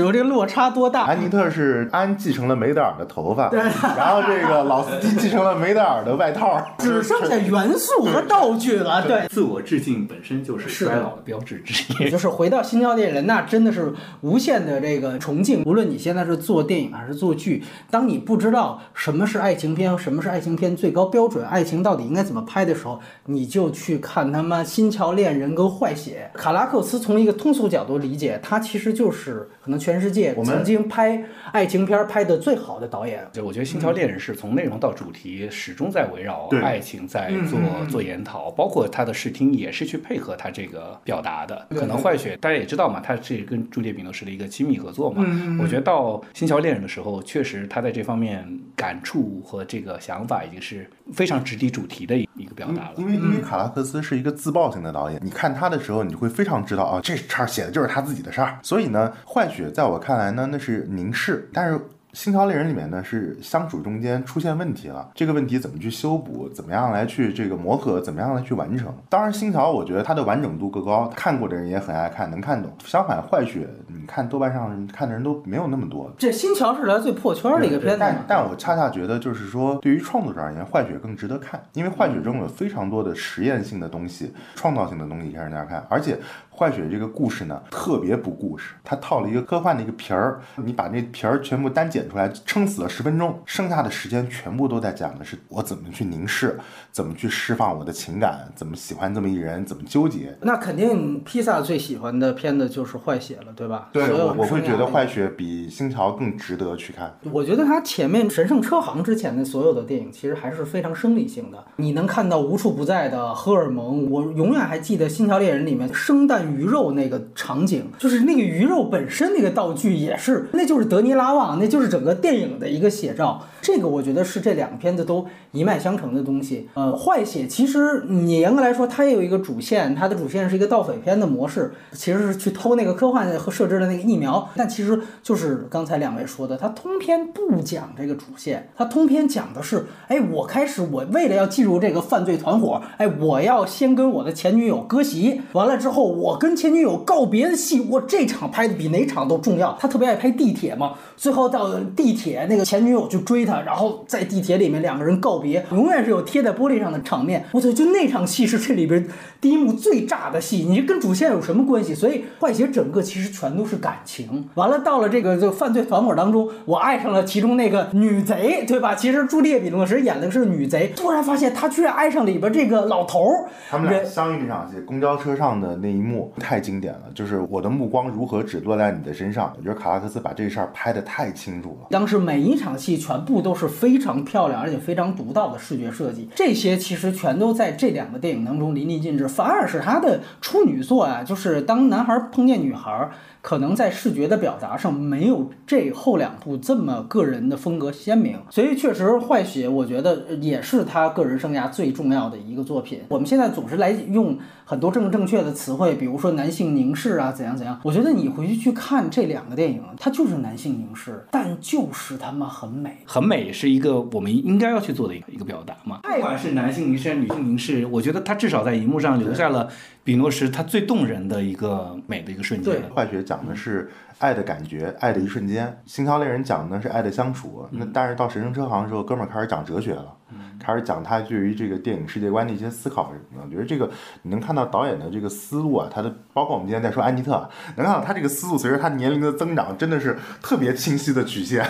[0.00, 1.04] 用，这个落差多大？
[1.04, 9.06] 安妮特是安继承了梅德尔的头发，然后这个老司机继承了梅德尔的外套， 只剩下元素和道具了。
[9.06, 12.10] 对，自我致敬本身就是衰老的标志之一。
[12.10, 15.62] 就是回到新桥电影人，那真的是无限的这个崇敬。
[15.64, 26.30] 无论你现在是做电影还是做剧，当你不知道什么是爱情片，什么是爱情片最高标准，爱情到底应该怎么拍的时候，你就去看他妈《新桥恋人》跟《坏血》。
[26.38, 31.22] 卡拉克斯从一个通俗角度理解，他其实就是可能全世界曾经拍
[31.52, 33.26] 爱情片拍的最好的导演。
[33.32, 37.58] 就我觉得《星桥恋人》是从内容到主题始终在围绕爱情在做
[37.88, 41.66] 做研讨，包括他的视听也是去配合他这个表达的。
[41.70, 45.24] 可能坏血大家也知道嘛，他是跟朱迪比诺什的一个亲密合作嘛。
[45.60, 48.46] 我觉得到《星桥恋人》的时候，确实他在这方面
[48.76, 52.94] 感触和这个想法已经是非常直抵主题的一一个表达了。
[52.96, 58.58] 因为因为卡拉克斯是一个自爆型的导演，你看他的时候，你会非常知道啊，这叉写的就是他自己的事儿。
[58.62, 61.80] 所以呢，换血在我看来呢，那是凝视，但是。
[62.14, 68.92] 星桥猎人里面呢是相处中间出现问题了，这个问题怎么去修补，怎么样来去这个磨合，怎么样来去完成？
[69.10, 72.72] 当然，星桥我觉得它的完整度更高，看过的人也很爱看，能看懂。
[72.84, 78.24] 相反，坏血你看豆瓣上看的人都没有那么多，这《新桥》是来最破圈的一个片子但。
[78.26, 86.14] 但我恰恰觉得，就是说，对于创作者而言，《坏血》更值得看，因为《坏血》中有非常多的实验性的东西、创造性的东西让大家看，而且
[86.58, 96.58] 《坏血》这个故事呢，特别不故事，它套了一个科幻的一个皮儿，你把那皮儿全部单剪出来，撑死了十分钟，剩下的时间全部都在讲的是我怎么去凝视，
[96.90, 100.36] 怎么去释放我的情感，怎么喜欢这么一人，怎么纠结。
[100.42, 103.90] 那肯定披萨最喜欢的片子就是《坏血》了，对吧？
[103.92, 107.16] 对我，我会觉得《坏血》比《星桥》更值得去看。
[107.30, 111.64] 我觉得他前面《神圣车行》之前的所有的电影，其实还是非常生理性的。
[111.76, 114.08] 你能看到无处不在的荷尔蒙。
[114.10, 123.46] 我永远还记得《星桥猎人》里面生蛋鱼肉那个场景，就是那个鱼肉本身那个道具也是，那就是德尼拉旺，那就是整个电影的一个写照。
[123.60, 126.68] 这个我觉得是这两个片子都一脉相承的东西。
[126.74, 149.76] 呃，坏血其实你严格来说，它也有一个主线，它的主线是一个盗匪片的模式，其实是去偷那个科幻和设置的那个疫苗，但其实就是刚才两位说的，它通篇不讲这个主线，它通篇讲的是，哎，我开始我为了要进入这个犯罪团伙，哎，我要先跟我的前女友割席，完了之后我跟前女友告别的戏，我这场拍的比哪场都重要。
[149.80, 157.44] 他特别爱拍地铁嘛，最后到地铁那个前女友去追他，然后在地铁里面两个人告别，永远是有贴在玻璃上的场面。
[157.52, 159.08] 我操，就那场戏是这里边
[159.40, 161.94] 第一幕最炸的戏，你这跟主线有什么关系？
[161.94, 164.48] 所以坏血整个其实全都是感情。
[164.54, 168.94] 完了到了这个这个犯罪团伙当中，我爱上了其中那个女贼，对吧？
[168.94, 173.48] 其实朱丽叶·比诺什演的是女贼，突然发现她居然爱上里边这个老头儿。
[173.70, 179.52] 他们俩人相遇那场戏，公交车上的那一幕太经典了，就是我的目光如何只落在你的身上。
[179.56, 181.86] 我觉得卡拉克斯把这事儿拍得太清楚了。
[181.90, 189.26] 当时每一场戏全部都是非常漂亮而且非常独到的视觉设计，这些其实全都在这两个电影当中淋漓尽致。
[189.28, 193.10] 反而是他的处女作啊，就是当男孩碰见女孩，
[193.40, 198.38] 可能在视觉的表达上没有这后两部这么个人的风格鲜明。
[198.50, 203.00] 所以确实，《坏血》我觉得也是他个人生涯最重要的一个作品。
[203.08, 207.78] 我们现在总是来用很多正正确的词汇，比如说男性凝视啊，怎样怎样。
[207.82, 212.98] 我觉得你回去去看这两个电影，它就是男性凝视，但就是他妈很美。
[213.06, 216.00] 很美是一个我们应该要去做的一个一个表达嘛。
[216.02, 219.68] 不管是男性凝视、女性凝视，我觉得他至少在荧幕上留下了
[220.02, 222.90] 比诺什他最动人的一个美的一个瞬间对。
[222.94, 227.68] 坏血讲的是爱的感觉，爱的一瞬间；星条猎人讲的是爱的相处。
[227.70, 230.12] 那但是到神圣车行的时候，哥们儿开始讲哲学了，
[230.58, 233.46] 开始讲他对于这个电影世界观的一些思考什么的。
[233.46, 233.88] 我觉得这个
[234.22, 241.64] 你能看到导演的这个思路啊，他的包括我们今天在说安妮特啊，能看到他这个思路随着他年龄的增长，真的是特别清晰的曲线。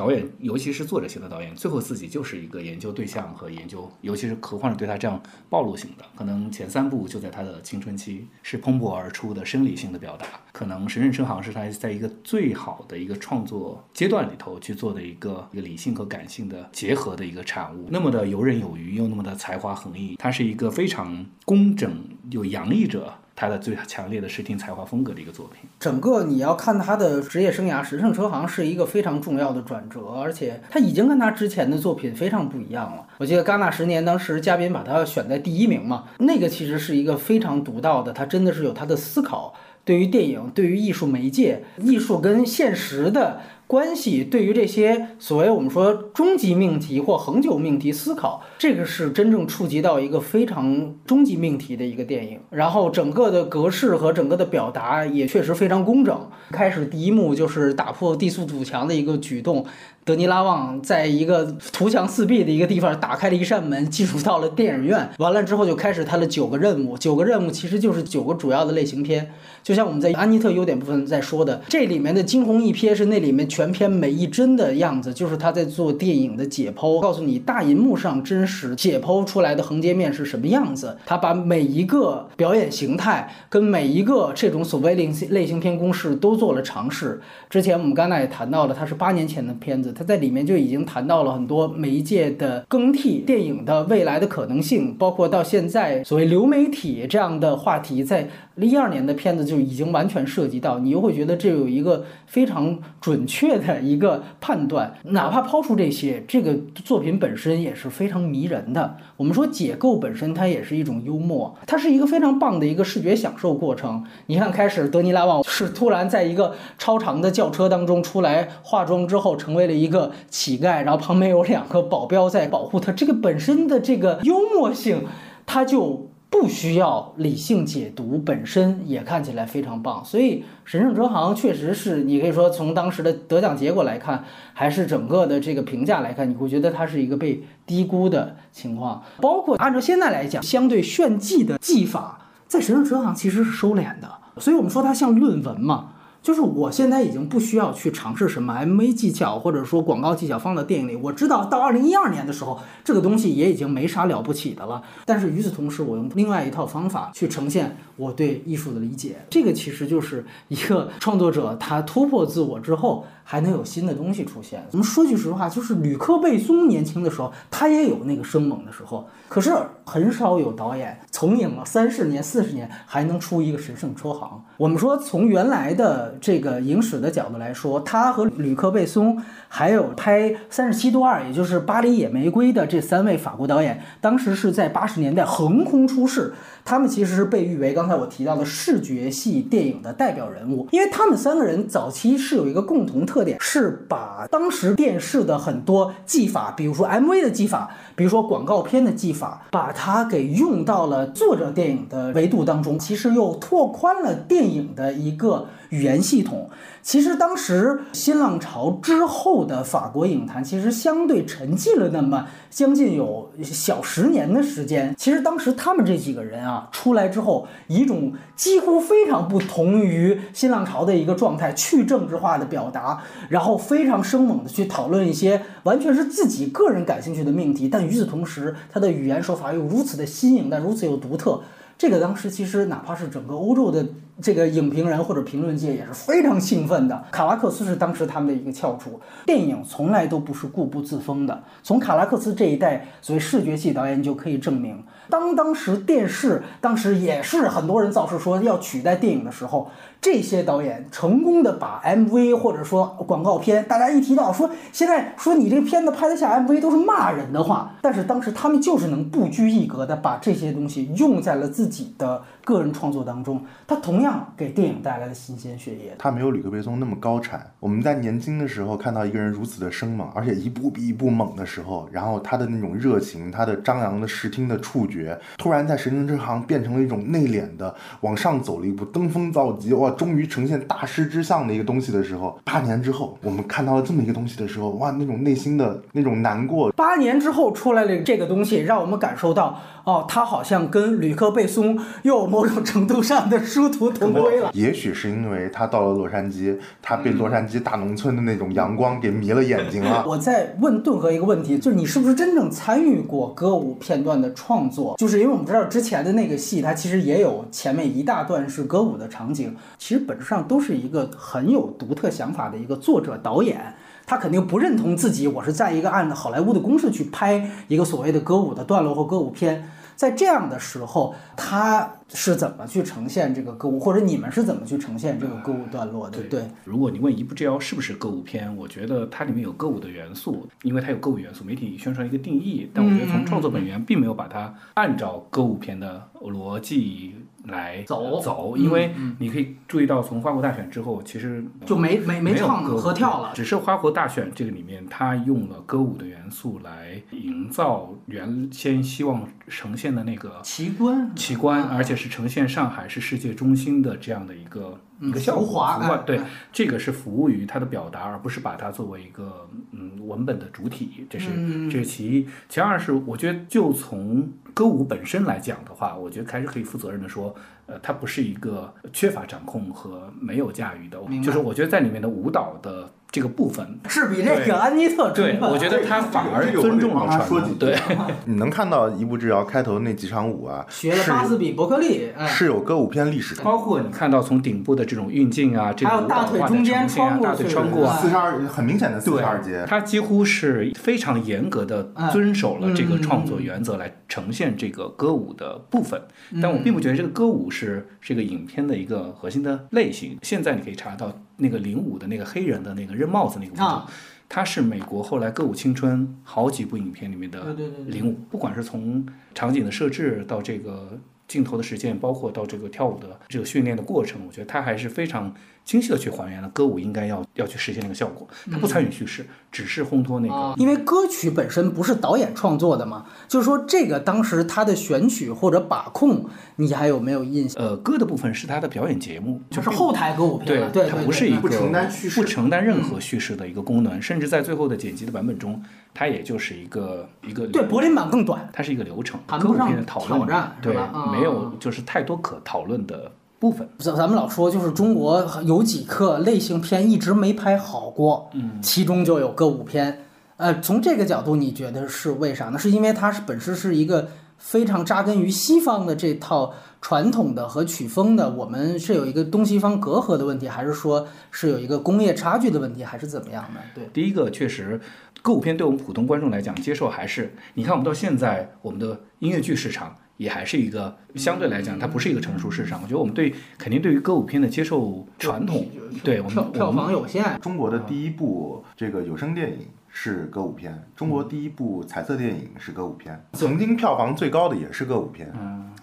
[0.00, 25.66] 导演，尤其是作者型的导演，最后自己就是一个研究对象和研究，尤其是科幻对他这样暴露型的，可能前三部就在他的青春期是蓬勃而出的生理性的表达，可能《神圣车行》是他在一个最好的一个创作阶段里头去做的一个一个理性和感性的结合的一个产物，那么的游刃有余，又那么的才华横溢，他是一个非常工整又洋溢着他的最强烈的视听才华风格的一个作品。
[25.78, 33.06] 整个你要看他的职业生涯，《神圣车行》是一个非常重要的转折，而且他已经跟他之前的作品非常不一样了。
[33.16, 39.54] 我记得戛纳十年当时嘉宾把他选在第一名嘛，那个其实是一个非常独到的，他真的是有他的思考，
[39.86, 43.40] 对于电影、对于艺术媒介、艺术跟现实的。
[43.70, 52.40] 关系，对于这些所谓我们说终极命题或恒久命题思考，这个是真正触及到一个非常终极命题的一个电影。
[52.50, 56.20] 然后整个的格式和整个的表达也确实非常工整。
[56.50, 59.64] 开始第一幕就是打破地速堵墙的一个举动。
[60.04, 65.08] 德尼拉旺在一个图墙四壁的一个地方打开了一扇门，进入到了电影院。
[65.18, 69.30] 完了之后就开始他的九个任务，九个任务其实就是九个主要的类型片。
[69.62, 80.96] 就像我们在安妮特优点部分在说的，这里面的惊鸿一瞥是那里面全片每一帧的样子，就是他在做电影的解剖，告诉你大银幕上真实解剖出来的横截面是什么样子。
[81.04, 87.20] 他把每一个表演形态跟每一个这种所谓类型类型片公式都做了尝试。
[87.50, 98.28] 之前我们刚才也谈到了，它是八年前的片子，他在里面就已经谈到了很多媒介的更替、电影的未来的可能性，包括到现在所谓流媒体这样的话题，在
[98.66, 100.78] 一二年的片子就已经完全涉及到。
[100.78, 106.54] 你又会觉得这有一个非常准确的一个判断，哪怕抛出这些，这个
[106.84, 108.96] 作品本身也是非常迷人的。
[109.16, 114.04] 我们说解构本身它也是一种幽默，它是一个非常棒的一个视觉享受过程。
[114.26, 122.90] 你看，开始德尼拉旺是突然在一个超长的轿车当中出来化妆之后，成为了一个乞丐，然后旁边有两个保镖在保护他。
[122.92, 125.06] 这个本身的这个幽默性，
[125.46, 130.02] 它就不需要理性解读，本身也看起来非常棒。
[130.04, 134.24] 所以《神圣哲行》确实是，你可以说从当时的得奖结果来看，
[134.54, 139.02] 还是整个的这个评价来看，你会觉得它是一个被低估的情况。
[139.20, 144.08] 包括按照现在来讲，相对炫技的技法，在《神圣哲行》其实是收敛的。
[144.38, 145.94] 所以我们说它像论文嘛。
[146.22, 154.82] 就是我现在已经不需要去尝试什么 MV 技巧或者说广告技巧放到电影里，我知道到二零一二年的时候，这个东西也已经没啥了不起的了。
[155.06, 164.60] 但是与此同时，我用另外一套方法去呈现我对艺术的理解，这个其实就是一个创作者他突破自我之后还能有新的东西出现。
[164.72, 169.54] 我们说句实话，就是吕克贝松年轻的时候，他也有那个生猛的时候，可是
[169.84, 174.42] 很少有导演从影了三十年、四十年还能出一个神圣车行。
[174.56, 186.34] 我们说从原来的这个影史的角度来说，他和吕克贝松还有拍《三十七度二》，也就是《巴黎野玫瑰》的这三位法国导演，当时是在八十年代横空出世。
[186.64, 206.48] 他们其实是被誉为刚才我提到的视觉系电影的代表人物，因为他们三个人早期是有一个共同特点，是把当时电视的很多技法，比如说 MV 的技法，比如说广告片的技法，把它给用到了作者电影的维度当中，其实又拓宽了电影的一个语言系统。
[206.80, 214.94] 其实当时新浪潮之后的法国影坛，其实相对沉寂了那么将近有小十年的时间。
[214.96, 227.68] 其实当时他们这几个人啊出来之后，以一种几乎非常不同于新浪潮的一个状态，去政治化的表达，然后非常生猛的去讨论一些完全是自己个人感兴趣的命题。
[227.68, 231.42] 但与此同时，他的语言手法又如此的新颖，但如此又独特。
[231.80, 233.82] 这个当时其实哪怕是整个欧洲的
[234.20, 237.04] 这个影评人或者评论界也是非常兴奋的。
[237.10, 239.00] 卡拉克斯是当时他们的一个翘楚。
[239.24, 244.84] 电影从来都不是固步自封的，从卡拉克斯这一代所谓视觉系导演就可以证明。
[245.08, 249.70] 当当时电视当时也是很多人造势说要取代电影的时候，
[250.00, 265.94] 这些导演成功的把 MV 或者说广告片，大家一提到说现在说你这个片子拍得像 MV 都是骂人的话，但是当时他们就是能不拘一格的把这些东西用在了自己的个人创作当中，他同样给电影带来了新鲜血液。
[265.98, 267.50] 他没有吕克贝松那么高产。
[267.60, 294.50] 我们在年轻的时候看到一个人如此的生猛，而且一步比一步猛的时候，然后他的那种热情，他的张扬的视听的触觉，突然在《神经之行》变成了一种内敛的往上走了一步，登峰造极，哇，终于呈现大师之相的一个东西的时候，八年之后，我们看到了这么一个东西的时候，哇，那种内心的那种难过，八年之后出来了这个东西，让我们感受到，哦，他好像跟吕克贝松又某种程度上的殊途同归了。
[294.54, 300.04] 也许是因为他到了洛杉矶，他被洛杉矶大农村的那种阳光给迷了眼睛了。
[300.08, 304.94] 我在问顿河一个问题，就是你是不是真正参与过歌舞片段的创作？
[304.96, 313.74] 就是因为我们知道之前的那个戏，它其实也有前面一大段是歌舞的场景，其实本质上都是一个很有独特想法的一个作者导演。
[314.06, 319.70] 他肯定不认同自己，我是在一个按好莱坞的公式去拍一个所谓的歌舞的段落或歌舞片。
[320.00, 326.22] 在这样的时候，他是怎么去呈现这个歌舞，或者你们是怎么去呈现这个歌舞段落的？
[326.22, 343.32] 对，如果你问一步之遥是不是歌舞片，我觉得它里面有歌舞的元素，因为它有歌舞元素，媒体宣传一个定义，但我觉得从创作本源并没有把它按照歌舞片的逻辑来走走，嗯因为你可以注意到从花火大选之后，其实就没没没唱歌舞合跳了。
[343.34, 355.46] 只是花火大选这个里面，它用了歌舞的元素来营造原先希望呈现的那个奇观，奇观，而且是呈现上海是世界中心的这样的一个、一个效果。
[355.46, 356.20] 浮华对
[356.52, 361.06] 这个是服务于它的表达，而不是把它作为一个嗯文本的主体。
[361.08, 361.30] 这是、
[361.70, 362.28] 这是其一。
[362.48, 367.34] 其二是，我觉得就从歌舞本身来讲的话，我觉得还是可以负责任的说，
[367.66, 373.78] 呃，它不是一个缺乏掌控和没有驾驭的，就是我觉得在里面的舞蹈的这个部分。
[373.88, 377.40] 是比这个安妮特对，我觉得他反而尊重了传统。
[377.40, 377.76] 说对，
[378.24, 383.42] 你能看到《一步之遥》开头那几场舞啊，学了斯比伯克利，哎，是有歌舞片历史的。
[383.42, 396.02] 包括你看到从顶部的这种运镜啊，这还有种舞蹈大腿中间穿过大腿穿过啊，四十二很明显的四十二节，它几乎是非常严格的哎遵守了这个嗯创作原则来呈现这个歌舞的部分。
[396.42, 400.18] 但我并不觉得这个歌舞是这个影片的一个核心的类型。
[400.20, 403.92] 现在你可以查到那个领舞的那个黑人的那个扔帽子那个舞啊者。
[404.32, 407.52] 它是美国后来歌舞青春好几部影片里面的
[407.86, 409.04] 领舞，不管是从
[409.34, 410.96] 场景的设置到这个
[411.26, 415.34] 镜头的实践，包括到这个跳舞的这个训练的过程，我觉得它还是非常
[415.70, 418.26] 精细的去还原了歌舞应该要要去实现那个效果。
[418.50, 427.62] 它不参与叙事，只是烘托那个啊，因为歌曲本身不是导演创作的嘛，就是说这个当时他的选曲或者把控，你还有没有印象？
[427.62, 435.62] 呃，歌的部分是他的表演节目，就是后台歌舞片对了，对，它不是一个不承担叙事不承担任何叙事的一个功能，甚至在最后的剪辑的版本中，
[435.94, 440.76] 它也就是一个一个对柏林版更短，它是一个流程，歌舞谈不上片的讨论挑战对
[441.12, 443.68] 没有就是太多可讨论的部分。
[443.78, 450.04] 咱咱们老说，就是中国有几个类型片一直没拍好过，嗯，其中就有歌舞片。
[450.36, 452.58] 呃，从这个角度，你觉得是为啥呢？
[452.58, 454.08] 是因为它是本身是一个
[454.38, 463.60] 非常扎根于西方的这套传统的和曲风的，我们是有一个东西方隔阂的问题，还是说是有一个工业差距的问题，还是怎么样的？
[463.74, 464.80] 对，第一个确实，
[465.20, 472.78] 歌舞片对我们普通观众来讲，接受还是你看我们到现在，我们的音乐剧市场也还是一个相对来讲，它不是一个成熟市场。
[472.82, 475.66] 我觉得我们对肯定对于歌舞片的接受传统，
[476.04, 485.32] 对我们票票房有限，中国的第一部这个有声电影是歌舞片，中国第一部彩色电影是歌舞片，曾经票房最高的也是歌舞片，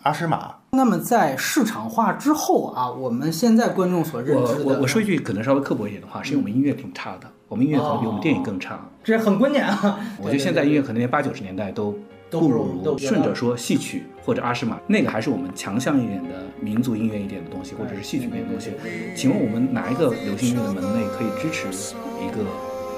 [0.03, 0.53] 阿诗玛。
[0.69, 8.79] 那么在市场化之后啊，我们现在观众所认我知的，我我说一句可能稍微刻薄一点的话，是因为我们音乐挺差的，我们音乐可能比我们电影更差。
[9.03, 9.99] 这很关键啊。
[10.21, 11.97] 我觉得现在音乐可能连八九十年代都不
[12.29, 16.29] 都不如顺着说戏曲或者阿诗玛，那个还是我们强项一点的
[16.59, 18.71] 民族音乐一点的东西，或者是戏曲一点的东西。
[19.15, 21.67] 请问我们哪一个流行音乐的门类可以支持
[22.19, 22.43] 一个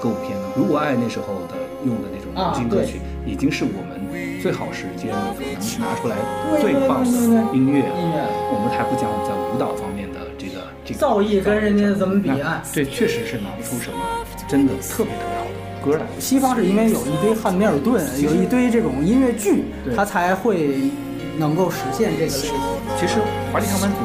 [0.01, 0.47] 歌舞片呢？
[0.55, 5.35] 如果爱那时候的用的那种流行歌曲，已经是我们最好时间能
[5.79, 6.15] 拿出来
[6.59, 7.11] 最棒的
[7.53, 7.95] 音乐了。
[7.99, 12.63] 音乐我们还不讲我们在舞蹈方面的这个这个造诣跟人家怎么比那啊？
[12.73, 13.99] 对，确实是拿不出什么
[14.47, 15.38] 真的特别特别
[15.83, 16.05] 歌来。
[16.19, 20.91] 西方是因为有一堆汉密尔顿，有一堆这种音乐剧，对它才会
[21.37, 22.51] 能够实现这个类型。
[22.99, 23.19] 其实
[23.51, 23.97] 华丽上班族，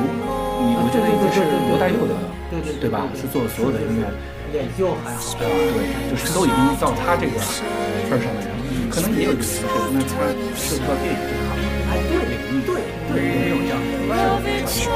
[0.62, 1.40] 你我觉得已经是
[1.70, 2.14] 罗大佑的，
[2.50, 3.06] 对对对对吧？
[3.14, 4.06] 是做所有的音乐，
[4.52, 5.34] 也就还好。
[5.38, 5.48] 对，
[6.10, 7.38] 就是都已经到他这个
[8.08, 8.54] 份儿上的人，
[8.88, 9.42] 可能也有一个
[9.90, 12.14] 那他涉及到电影这个行业，哎，对
[12.62, 14.94] 对对，有没有这样的 other so